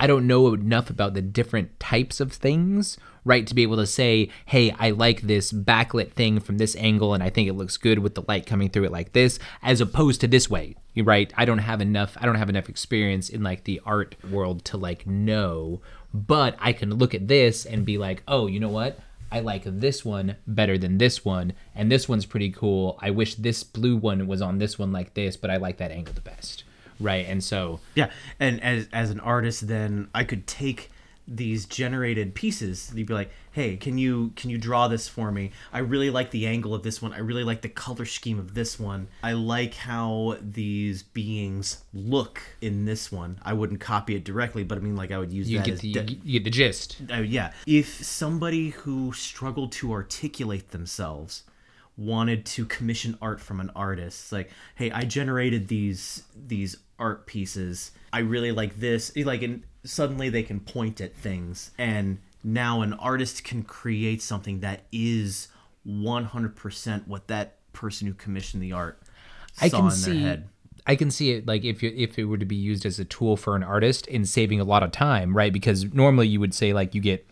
[0.00, 3.86] I don't know enough about the different types of things, right, to be able to
[3.86, 7.76] say, hey, I like this backlit thing from this angle and I think it looks
[7.76, 11.32] good with the light coming through it like this, as opposed to this way, right?
[11.36, 14.76] I don't have enough I don't have enough experience in like the art world to
[14.76, 15.80] like know,
[16.14, 18.98] but I can look at this and be like, oh, you know what?
[19.30, 22.98] I like this one better than this one, and this one's pretty cool.
[23.02, 25.90] I wish this blue one was on this one like this, but I like that
[25.90, 26.64] angle the best.
[27.00, 27.26] Right.
[27.28, 30.90] And so Yeah, and as as an artist, then I could take
[31.30, 32.90] these generated pieces.
[32.94, 35.50] You'd be like, "Hey, can you can you draw this for me?
[35.72, 37.12] I really like the angle of this one.
[37.12, 39.08] I really like the color scheme of this one.
[39.22, 43.38] I like how these beings look in this one.
[43.42, 45.74] I wouldn't copy it directly, but I mean, like I would use you that get
[45.74, 46.96] as the de- you get the gist.
[47.12, 47.52] uh, yeah.
[47.66, 51.42] If somebody who struggled to articulate themselves
[51.98, 57.26] wanted to commission art from an artist, it's like, hey, I generated these these art
[57.26, 57.90] pieces.
[58.12, 59.14] I really like this.
[59.16, 64.60] Like, and suddenly they can point at things, and now an artist can create something
[64.60, 65.48] that is
[65.86, 69.00] 100% what that person who commissioned the art
[69.60, 70.12] I saw can in see.
[70.12, 70.48] their head.
[70.86, 73.04] I can see it like if you, if it were to be used as a
[73.04, 75.52] tool for an artist in saving a lot of time, right?
[75.52, 77.28] Because normally you would say like you get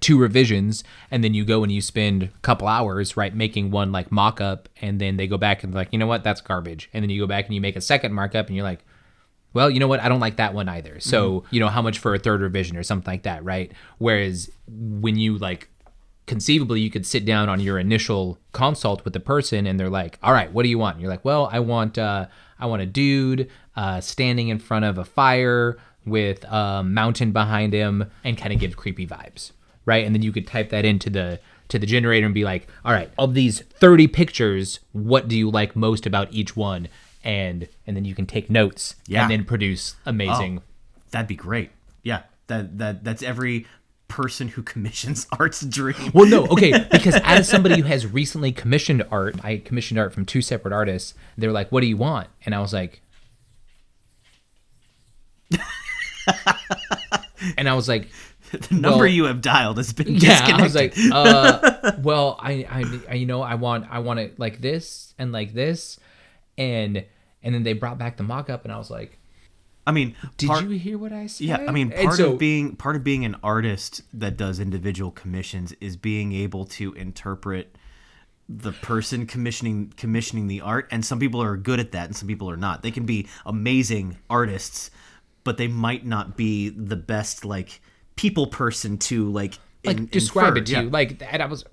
[0.00, 3.90] two revisions and then you go and you spend a couple hours right making one
[3.90, 6.22] like mock-up and then they go back and like you know what?
[6.22, 6.90] That's garbage.
[6.92, 8.84] And then you go back and you make a second markup and you're like
[9.54, 10.00] well you know what?
[10.00, 11.00] I don't like that one either.
[11.00, 13.72] So you know how much for a third revision or something like that right?
[13.98, 15.68] Whereas when you like
[16.26, 20.18] conceivably you could sit down on your initial consult with the person and they're like
[20.22, 20.96] all right what do you want?
[20.96, 22.26] And you're like well i want uh
[22.58, 27.72] i want a dude uh standing in front of a fire with a mountain behind
[27.72, 29.52] him and kind of give creepy vibes
[29.88, 32.66] right and then you could type that into the to the generator and be like,
[32.84, 36.88] all right, of these 30 pictures, what do you like most about each one?
[37.24, 39.22] And and then you can take notes Yeah.
[39.22, 40.58] and then produce amazing.
[40.60, 40.62] Oh,
[41.10, 41.70] that'd be great.
[42.02, 43.66] Yeah, that that that's every
[44.06, 46.10] person who commissions art's dream.
[46.14, 50.24] Well, no, okay, because as somebody who has recently commissioned art, I commissioned art from
[50.24, 51.12] two separate artists.
[51.36, 53.02] They were like, "What do you want?" And I was like,
[57.56, 58.08] and I was like,
[58.68, 60.60] the number well- you have dialed has been yeah, disconnected.
[60.60, 64.38] I was like, uh, well, I, I, I, you know, I want, I want it
[64.38, 65.98] like this and like this,
[66.56, 67.04] and
[67.42, 69.18] and then they brought back the mock-up, and I was like,
[69.86, 71.46] I mean, did part- you hear what I said?
[71.46, 75.10] Yeah, I mean, part so- of being part of being an artist that does individual
[75.10, 77.76] commissions is being able to interpret
[78.50, 82.26] the person commissioning commissioning the art and some people are good at that and some
[82.28, 82.82] people are not.
[82.82, 84.90] They can be amazing artists,
[85.44, 87.80] but they might not be the best like
[88.18, 89.54] people person to like
[89.84, 90.58] like in- describe infer.
[90.58, 90.80] it to Yeah.
[90.82, 91.64] you like and i was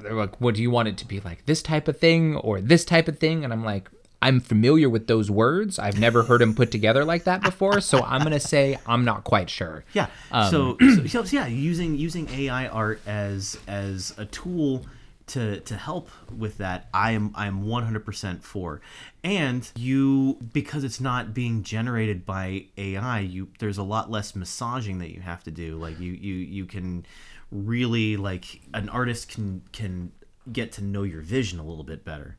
[0.00, 2.60] they're like what do you want it to be like this type of thing or
[2.60, 3.88] this type of thing and i'm like
[4.20, 8.02] i'm familiar with those words i've never heard them put together like that before so
[8.02, 10.08] i'm gonna say i'm not quite sure Yeah.
[10.32, 10.76] Um, so,
[11.06, 14.84] so, so yeah, using using AI art as as a tool
[15.26, 18.80] to to help with that, I am I am 100% for.
[19.22, 24.98] And you because it's not being generated by AI, you there's a lot less massaging
[24.98, 25.76] that you have to do.
[25.76, 27.06] Like you you you can
[27.50, 30.12] really like an artist can can
[30.52, 32.36] get to know your vision a little bit better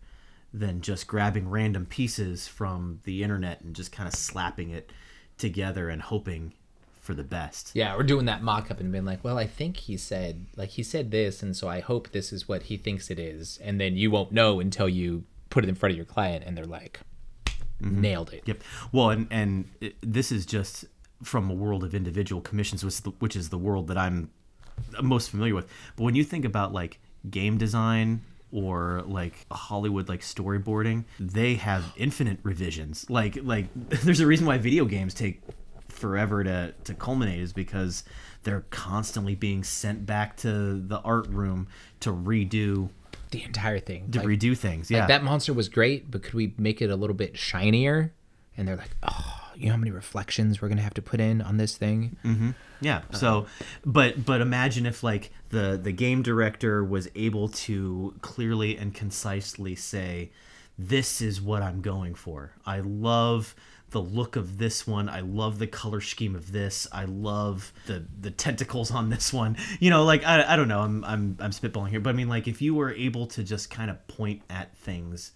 [0.53, 4.91] than just grabbing random pieces from the internet and just kind of slapping it
[5.37, 6.53] together and hoping
[7.05, 7.71] for the best.
[7.73, 10.83] yeah we're doing that mock-up and being like well i think he said like he
[10.83, 13.95] said this and so i hope this is what he thinks it is and then
[13.95, 16.99] you won't know until you put it in front of your client and they're like
[17.81, 18.01] mm-hmm.
[18.01, 18.61] nailed it Yep.
[18.91, 20.85] Well, and and it, this is just
[21.23, 24.29] from a world of individual commissions, which which is the world that I'm
[25.01, 25.67] most familiar with.
[25.95, 26.99] But when you think about like
[27.29, 33.09] game design or like Hollywood like storyboarding, they have infinite revisions.
[33.09, 35.41] Like like there's a reason why video games take
[35.95, 38.03] forever to to culminate is because
[38.43, 41.67] they're constantly being sent back to the art room
[41.99, 42.89] to redo
[43.31, 44.91] the entire thing to Like- redo things.
[44.91, 44.99] Yeah.
[44.99, 48.13] Like that monster was great, but could we make it a little bit shinier?
[48.57, 51.41] And they're like, oh, you know how many reflections we're gonna have to put in
[51.41, 52.15] on this thing?
[52.23, 52.51] Mm-hmm.
[52.81, 52.97] Yeah.
[52.97, 53.17] Uh-huh.
[53.17, 53.45] So,
[53.85, 59.75] but but imagine if like the the game director was able to clearly and concisely
[59.75, 60.31] say,
[60.77, 62.51] "This is what I'm going for.
[62.65, 63.55] I love."
[63.95, 66.85] The look of this one, I love the color scheme of this.
[66.91, 69.55] I love the the tentacles on this one.
[69.79, 70.81] You know, like I, I don't know.
[70.81, 73.69] I'm I'm I'm spitballing here, but I mean, like if you were able to just
[73.69, 75.31] kind of point at things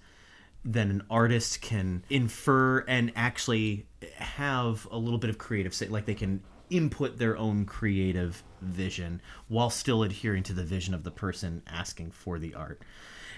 [0.65, 3.85] then an artist can infer and actually
[4.15, 9.21] have a little bit of creative say like they can input their own creative vision
[9.47, 12.81] while still adhering to the vision of the person asking for the art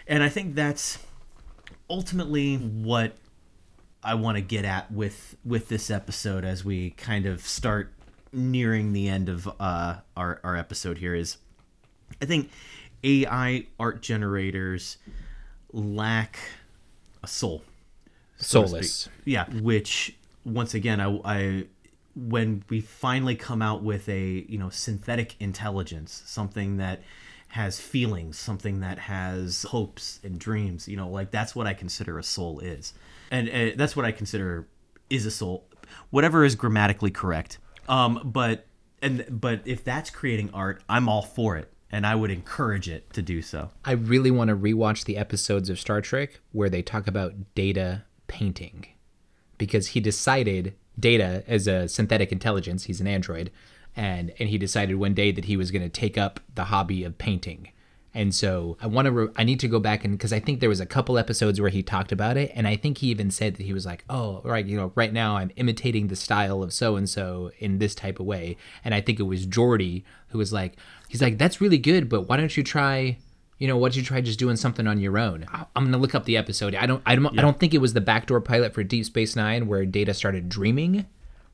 [0.07, 0.97] and i think that's
[1.89, 3.15] ultimately what
[4.03, 7.93] i want to get at with with this episode as we kind of start
[8.33, 11.37] nearing the end of uh our our episode here is
[12.21, 12.49] i think
[13.03, 14.97] ai art generators
[15.73, 16.37] lack
[17.23, 17.63] a soul
[18.41, 19.09] so Soulless.
[19.23, 21.65] Yeah, which once again, I, I
[22.15, 27.01] when we finally come out with a you know synthetic intelligence, something that
[27.49, 32.17] has feelings, something that has hopes and dreams, you know, like that's what I consider
[32.17, 32.93] a soul is,
[33.29, 34.67] and uh, that's what I consider
[35.09, 35.67] is a soul,
[36.09, 37.57] whatever is grammatically correct.
[37.89, 38.67] Um, but
[39.01, 43.11] and but if that's creating art, I'm all for it, and I would encourage it
[43.13, 43.69] to do so.
[43.83, 48.03] I really want to rewatch the episodes of Star Trek where they talk about Data
[48.27, 48.85] painting,
[49.57, 53.51] because he decided Data as a synthetic intelligence, he's an android,
[53.95, 57.03] and and he decided one day that he was going to take up the hobby
[57.03, 57.69] of painting.
[58.13, 60.59] And so I want to, re- I need to go back and because I think
[60.59, 63.31] there was a couple episodes where he talked about it, and I think he even
[63.31, 66.61] said that he was like, oh, right, you know, right now I'm imitating the style
[66.61, 70.03] of so and so in this type of way, and I think it was Geordi
[70.29, 70.75] who was like,
[71.07, 73.17] he's like, that's really good, but why don't you try
[73.61, 75.45] you know, why don't you try just doing something on your own?
[75.75, 76.73] I'm gonna look up the episode.
[76.73, 79.35] I don't, I don't, I don't think it was the backdoor pilot for Deep Space
[79.35, 81.05] Nine where Data started dreaming,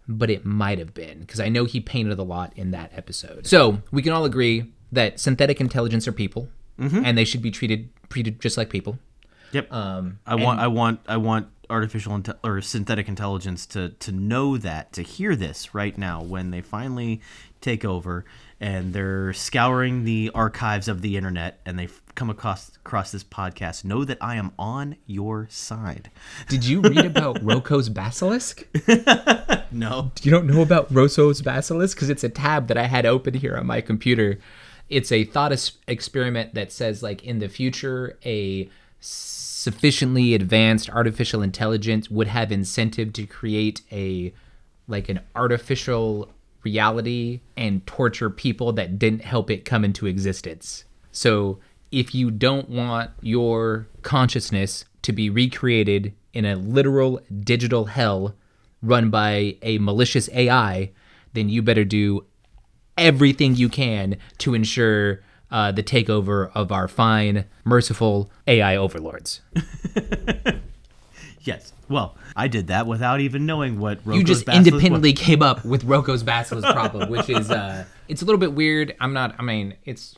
[0.08, 3.46] but it might have been because I know he painted a lot in that episode.
[3.46, 6.48] So we can all agree that synthetic intelligence are people,
[7.06, 8.98] and they should be treated treated just like people.
[9.52, 9.74] Yep.
[9.74, 14.56] Um, I want I want I want artificial inte- or synthetic intelligence to to know
[14.58, 17.20] that to hear this right now when they finally
[17.60, 18.24] take over
[18.60, 23.86] and they're scouring the archives of the internet and they've come across across this podcast
[23.86, 26.10] know that I am on your side.
[26.50, 28.68] Did you read about Roko's basilisk?
[29.70, 30.12] No.
[30.22, 33.58] you don't know about Roko's basilisk because it's a tab that I had open here
[33.58, 34.40] on my computer,
[34.90, 35.52] it's a thought
[35.88, 43.12] experiment that says like in the future a sufficiently advanced artificial intelligence would have incentive
[43.14, 44.34] to create a
[44.88, 46.30] like an artificial
[46.64, 50.86] reality and torture people that didn't help it come into existence.
[51.12, 51.60] So
[51.92, 58.36] if you don't want your consciousness to be recreated in a literal digital hell
[58.82, 60.92] run by a malicious AI,
[61.34, 62.26] then you better do
[62.98, 69.42] everything you can to ensure uh, the takeover of our fine, merciful AI overlords.
[71.48, 71.72] Yes.
[71.88, 75.64] Well, I did that without even knowing what Roko's you just Basilisk independently came up
[75.64, 78.96] with Roko's Basilisk problem, which is uh, it's a little bit weird.
[79.00, 79.36] I'm not.
[79.40, 80.16] I mean, it's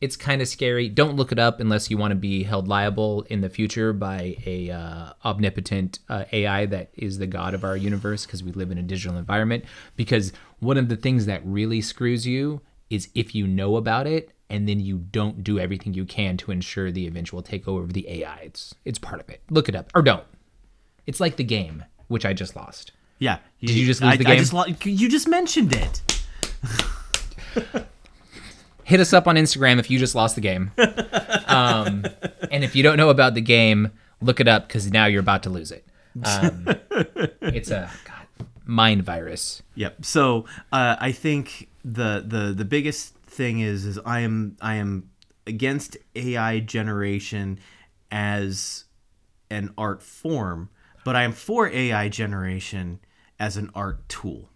[0.00, 0.88] it's kind of scary.
[0.88, 4.36] Don't look it up unless you want to be held liable in the future by
[4.46, 8.70] a uh, omnipotent uh, AI that is the god of our universe because we live
[8.70, 9.66] in a digital environment.
[9.96, 14.32] Because one of the things that really screws you is if you know about it
[14.48, 18.08] and then you don't do everything you can to ensure the eventual takeover of the
[18.08, 18.38] AI.
[18.38, 19.42] It's it's part of it.
[19.50, 20.24] Look it up or don't.
[21.06, 22.92] It's like the game, which I just lost.
[23.18, 23.38] Yeah.
[23.60, 24.38] Did you just lose I, the I game?
[24.38, 26.02] just lo- you just mentioned it.
[28.84, 30.72] hit us up on Instagram if you just lost the game.
[31.46, 32.04] Um,
[32.50, 35.42] and if you don't know about the game, look it up because now you're about
[35.44, 35.86] to lose it.
[36.24, 36.66] Um,
[37.40, 39.62] it's a God, mind virus.
[39.76, 40.04] Yep.
[40.04, 45.10] So uh, I think the the the biggest thing is is I am I am
[45.46, 47.58] against AI generation
[48.10, 48.84] as
[49.50, 50.68] an art form,
[51.04, 53.00] but I am for AI generation
[53.38, 54.48] as an art tool.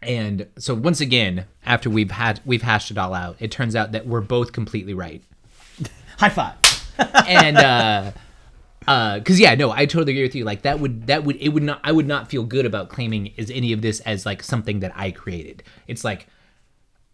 [0.00, 3.92] And so once again, after we've had we've hashed it all out, it turns out
[3.92, 5.22] that we're both completely right.
[6.18, 6.56] High five.
[7.28, 8.10] and uh
[8.88, 11.50] uh because yeah no i totally agree with you like that would that would it
[11.50, 14.42] would not i would not feel good about claiming is any of this as like
[14.42, 16.26] something that i created it's like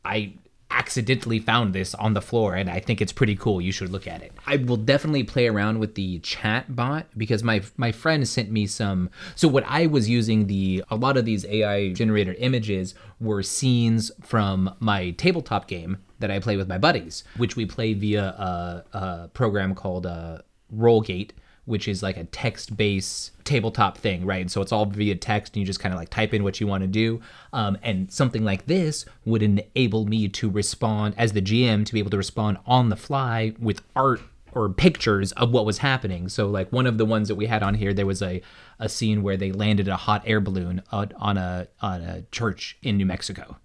[0.05, 0.33] i
[0.75, 3.61] accidentally found this on the floor and i think it's pretty cool.
[3.61, 4.33] You should look at it.
[4.47, 8.67] I will definitely play around with the chat bot because my my friend sent me
[8.67, 13.43] some so what i was using the a lot of these ai generated images were
[13.43, 18.25] scenes from my tabletop game that I play with my buddies, which we play via
[18.25, 20.39] a, a program called uh,
[20.75, 21.31] Rolegate,
[21.67, 24.51] which is like a text-based tabletop thing, right?
[24.51, 26.67] So it's all via text, and you just kind of like type in what you
[26.67, 27.21] want to do.
[27.53, 31.99] Um, and something like this would enable me to respond as the GM to be
[31.99, 34.21] able to respond on the fly with art
[34.53, 36.29] or pictures of what was happening.
[36.29, 38.41] So like one of the ones that we had on here, there was a,
[38.79, 42.77] a scene where they landed a hot air balloon on on a on a church
[42.83, 43.57] in New Mexico,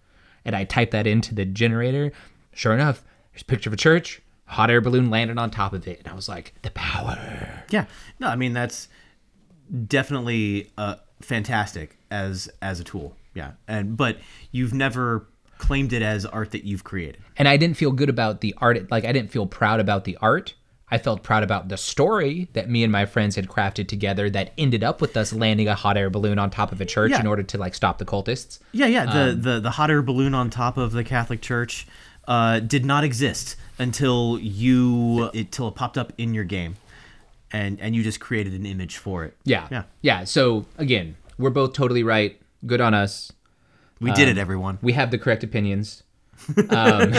[0.43, 2.11] and I typed that into the generator.
[2.53, 5.87] Sure enough, there's a picture of a church, hot air balloon landed on top of
[5.87, 7.63] it, and I was like, the power.
[7.69, 7.85] Yeah.
[8.19, 8.87] No, I mean that's
[9.87, 13.15] definitely uh, fantastic as as a tool.
[13.33, 13.51] Yeah.
[13.67, 14.17] And but
[14.51, 15.27] you've never
[15.57, 17.21] claimed it as art that you've created.
[17.37, 18.89] And I didn't feel good about the art.
[18.89, 20.55] Like I didn't feel proud about the art.
[20.91, 24.53] I felt proud about the story that me and my friends had crafted together that
[24.57, 27.19] ended up with us landing a hot air balloon on top of a church Yeah.
[27.19, 28.57] in order to like stop the cultists.
[28.71, 29.05] Yeah, yeah.
[29.05, 31.85] The the the hot air balloon on top of the Catholic Church
[32.29, 36.77] uh, did not exist until you it till it popped up in your game,
[37.51, 39.35] and and you just created an image for it.
[39.43, 39.67] Yeah.
[39.71, 39.83] Yeah.
[40.01, 40.23] Yeah.
[40.23, 42.39] So again, we're both totally right.
[42.65, 43.31] Good on us.
[43.99, 44.77] We did it, everyone.
[44.81, 46.03] We have the correct opinions.
[46.69, 47.11] Um,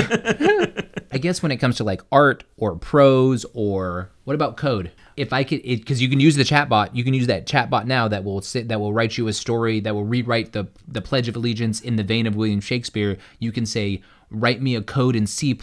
[1.13, 4.93] I guess when it comes to like art or prose or what about code?
[5.17, 8.09] If I could, because you can use the chatbot, you can use that chatbot now
[8.09, 11.29] that will sit, that will write you a story, that will rewrite the the Pledge
[11.29, 13.19] of Allegiance in the vein of William Shakespeare.
[13.39, 14.01] You can say,
[14.31, 15.55] write me a code in C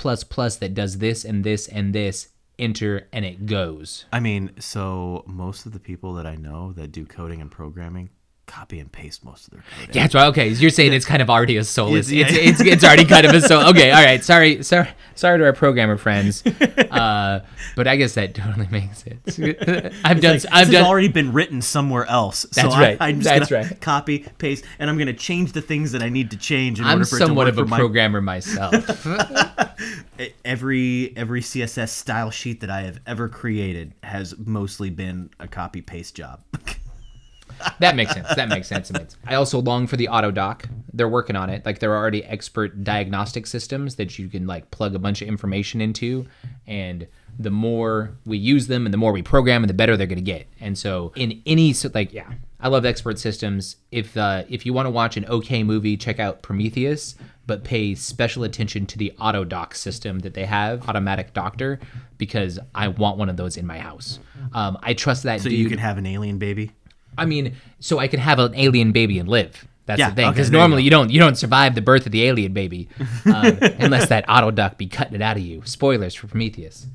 [0.58, 2.30] that does this and this and this.
[2.60, 4.06] Enter and it goes.
[4.12, 8.10] I mean, so most of the people that I know that do coding and programming
[8.48, 9.96] copy and paste most of their code.
[9.96, 10.28] Yeah, that's right.
[10.28, 12.10] Okay, you're saying it's kind of already a soulless.
[12.12, 13.64] It's- It's, it's, it's already kind of a soul.
[13.70, 14.24] Okay, all right.
[14.24, 16.44] Sorry, sorry, sorry to our programmer friends,
[16.92, 17.46] uh,
[17.76, 19.40] but I guess that totally makes sense.
[20.04, 20.34] I've done.
[20.38, 20.74] Like, I've this done.
[20.74, 22.46] has already been written somewhere else.
[22.52, 22.98] So That's I- right.
[23.00, 23.82] I'm just That's gonna right.
[23.82, 27.00] copy, paste, and I'm gonna change the things that I need to change in I'm
[27.00, 28.74] order for it to somewhat work of a my programmer myself.
[30.44, 35.82] every every css style sheet that i have ever created has mostly been a copy
[35.82, 36.42] paste job
[37.80, 38.28] that makes sense.
[38.36, 38.92] That makes sense.
[39.26, 40.68] I also long for the auto doc.
[40.94, 41.66] They're working on it.
[41.66, 45.28] Like there are already expert diagnostic systems that you can like plug a bunch of
[45.28, 46.26] information into,
[46.66, 47.08] and
[47.40, 50.18] the more we use them and the more we program, and the better they're going
[50.18, 50.48] to get.
[50.60, 53.78] And so in any like yeah, I love expert systems.
[53.92, 57.16] If uh, if you want to watch an okay movie, check out Prometheus.
[57.46, 61.80] But pay special attention to the auto doc system that they have, automatic doctor,
[62.18, 64.20] because I want one of those in my house.
[64.52, 65.58] Um, I trust that so dude.
[65.58, 66.74] you can have an alien baby
[67.18, 69.68] I mean, so I could have an alien baby and live.
[69.86, 70.86] That's Yeah, the thing, because you normally go.
[70.86, 72.90] you, don't you don't survive the birth of the alien baby,
[73.26, 75.62] um, unless that auto doc be cutting it out of you.
[75.64, 76.88] Spoilers for Prometheus.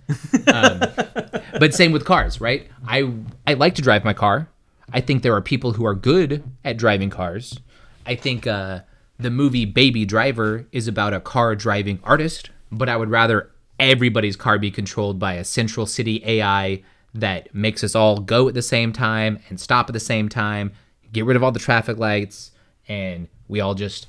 [0.47, 0.81] Um,
[1.59, 2.69] but same with cars, right?
[2.87, 3.11] I
[3.47, 4.49] I like to drive my car.
[4.93, 7.59] I think there are people who are good at driving cars.
[8.05, 8.81] I think uh,
[9.19, 13.51] the movie Baby Driver is about a car driving artist, but I would rather
[13.81, 16.83] everybody's car be controlled by a central city AI
[17.15, 20.73] that makes us all go at the same time and stop at the same time,
[21.13, 22.51] get rid of all the traffic lights,
[22.89, 24.07] and we all just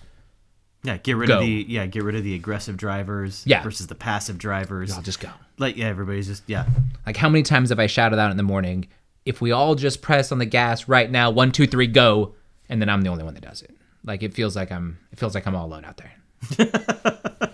[0.83, 1.35] Yeah, get rid Go.
[1.39, 3.61] of the yeah, get rid of the aggressive drivers Yeah.
[3.63, 4.91] versus the passive drivers.
[4.93, 5.29] all just go.
[5.57, 6.65] like yeah, everybody's just yeah.
[7.05, 8.87] Like how many times have I shouted out in the morning,
[9.25, 12.35] if we all just press on the gas right now, one, two, three, go,
[12.69, 13.75] and then I'm the only one that does it.
[14.05, 16.13] Like it feels like I'm it feels like I'm all alone out there.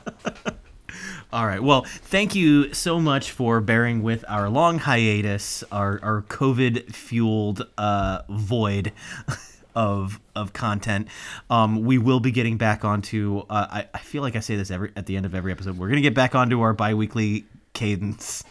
[1.32, 1.62] All right.
[1.62, 7.68] Well, thank you so much for bearing with our long hiatus, our our COVID fueled
[7.78, 8.92] uh, void
[9.76, 11.08] of of content.
[11.52, 13.44] Um, we will be getting back onto.
[13.48, 15.78] Uh, I I feel like I say this every at the end of every episode.
[15.78, 18.44] We're gonna get back onto our biweekly cadence.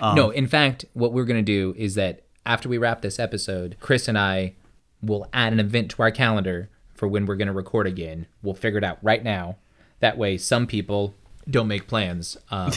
[0.00, 3.76] Um, no, in fact, what we're gonna do is that after we wrap this episode,
[3.80, 4.54] Chris and I
[5.02, 8.26] will add an event to our calendar for when we're gonna record again.
[8.42, 9.56] We'll figure it out right now.
[10.00, 11.14] That way, some people
[11.48, 12.72] don't make plans um,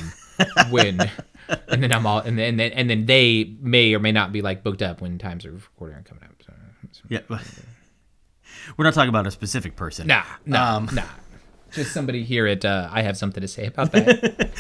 [0.70, 1.00] when,
[1.68, 4.32] and then I'm all, and then and then, and then they may or may not
[4.32, 6.34] be like booked up when times are recording are coming up.
[6.92, 7.20] So, Yeah.
[7.28, 7.42] but-
[8.78, 10.08] We're not talking about a specific person.
[10.08, 11.04] Nah, nah, Um, nah.
[11.72, 14.52] Just somebody here at uh, I have something to say about that.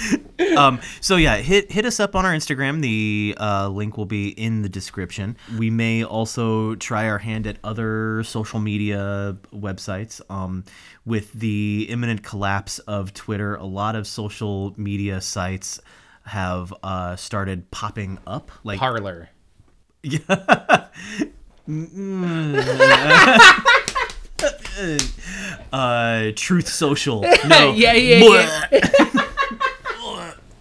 [0.57, 2.81] um, so yeah, hit hit us up on our Instagram.
[2.81, 5.37] The uh, link will be in the description.
[5.57, 10.21] We may also try our hand at other social media websites.
[10.29, 10.65] Um,
[11.05, 15.79] with the imminent collapse of Twitter, a lot of social media sites
[16.25, 18.51] have uh, started popping up.
[18.63, 19.29] Like Parler.
[25.73, 27.21] uh, Truth Social.
[27.47, 29.23] No, yeah, yeah, Bleh.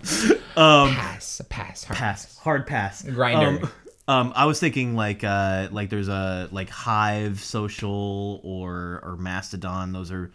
[0.56, 3.62] Pass, pass, hard pass hard pass Grindr.
[3.62, 3.70] um,
[4.08, 9.92] um i was thinking like uh like there's a like hive social or or mastodon
[9.92, 10.30] those are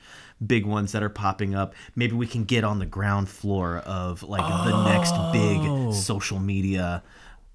[0.46, 4.22] big ones that are popping up maybe we can get on the ground floor of
[4.24, 5.32] like the next Oh.
[5.32, 7.02] big social media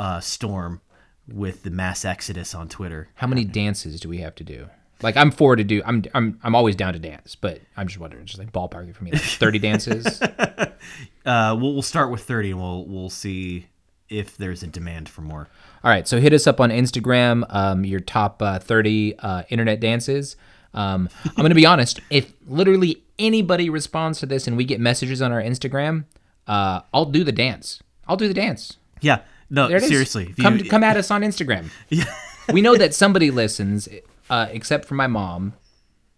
[0.01, 0.81] uh storm
[1.29, 4.69] with the mass exodus on twitter How many dances do we have to do?
[5.03, 5.83] Like I'm for to do.
[5.85, 9.05] I'm I'm I'm always down to dance, but I'm just wondering, just like ballparking for
[9.05, 10.23] me, like 30 dances.
[11.27, 13.67] uh we'll, we'll start with 30 and we'll we'll see
[14.09, 15.49] if there's a demand for more
[15.83, 17.45] All right, so hit us up on Instagram.
[17.51, 20.37] Um, your top uh, 30 uh, internet dances.
[20.75, 22.01] Um, I'm gonna be honest.
[22.11, 26.05] If literally anybody responds to this and we get messages on our Instagram,
[26.47, 27.83] uh, I'll do the dance.
[28.09, 28.77] I'll do the dance.
[29.01, 29.21] yeah
[29.51, 29.89] no There it is.
[29.89, 31.71] seriously come you- come at us on Instagram.
[31.89, 32.05] Yeah.
[32.53, 33.89] we know that somebody listens,
[34.31, 35.55] uh, except for my mom.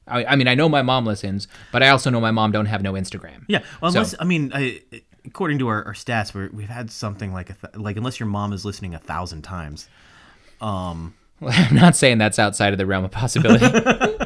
[0.06, 2.66] I, I mean, I know my mom listens, but I also know my mom don't
[2.66, 3.44] have no Instagram.
[3.48, 4.80] Yeah, well, So- unless I mean, I,
[5.26, 8.28] according to our, our stats, we're, we've had something like a th- like unless your
[8.28, 9.88] mom is listening a thousand times.
[10.60, 11.14] I'm
[11.72, 13.66] not saying that's outside of the realm of possibility.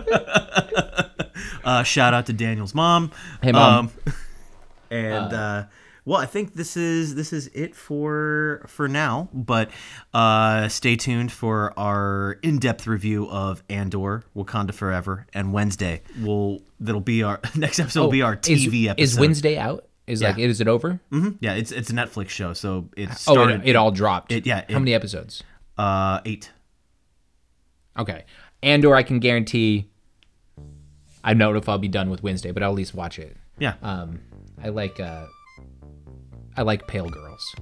[1.64, 3.12] Uh, shout out to Daniel's mom.
[3.40, 3.90] Hey, Mom.
[4.06, 4.14] Um,
[4.90, 5.64] and uh,
[6.04, 9.28] well, I think this is this is it for for now.
[9.32, 9.70] But
[10.12, 16.02] uh, stay tuned for our in depth review of Andor, Wakanda Forever, and Wednesday.
[16.20, 18.00] We'll that'll be our next episode.
[18.02, 19.02] will be our Oh, is, TV episode.
[19.02, 19.86] Is Wednesday out?
[20.06, 21.00] Is like is it over?
[21.12, 21.36] Mm-hmm.
[21.40, 24.32] Yeah, it's it's a Netflix show, so it Oh, it, it all dropped.
[24.32, 25.42] it- yeah, How it- many episodes?
[25.78, 26.50] uh eight.
[27.98, 28.24] Okay.
[28.62, 29.88] Andor, I can guarantee.
[31.24, 33.36] I don't know if I'll be done with Wednesday, but I'll at least watch it.
[33.58, 33.74] Yeah.
[33.82, 34.20] Um,
[34.62, 35.26] I like uh,
[36.56, 37.54] I like pale girls.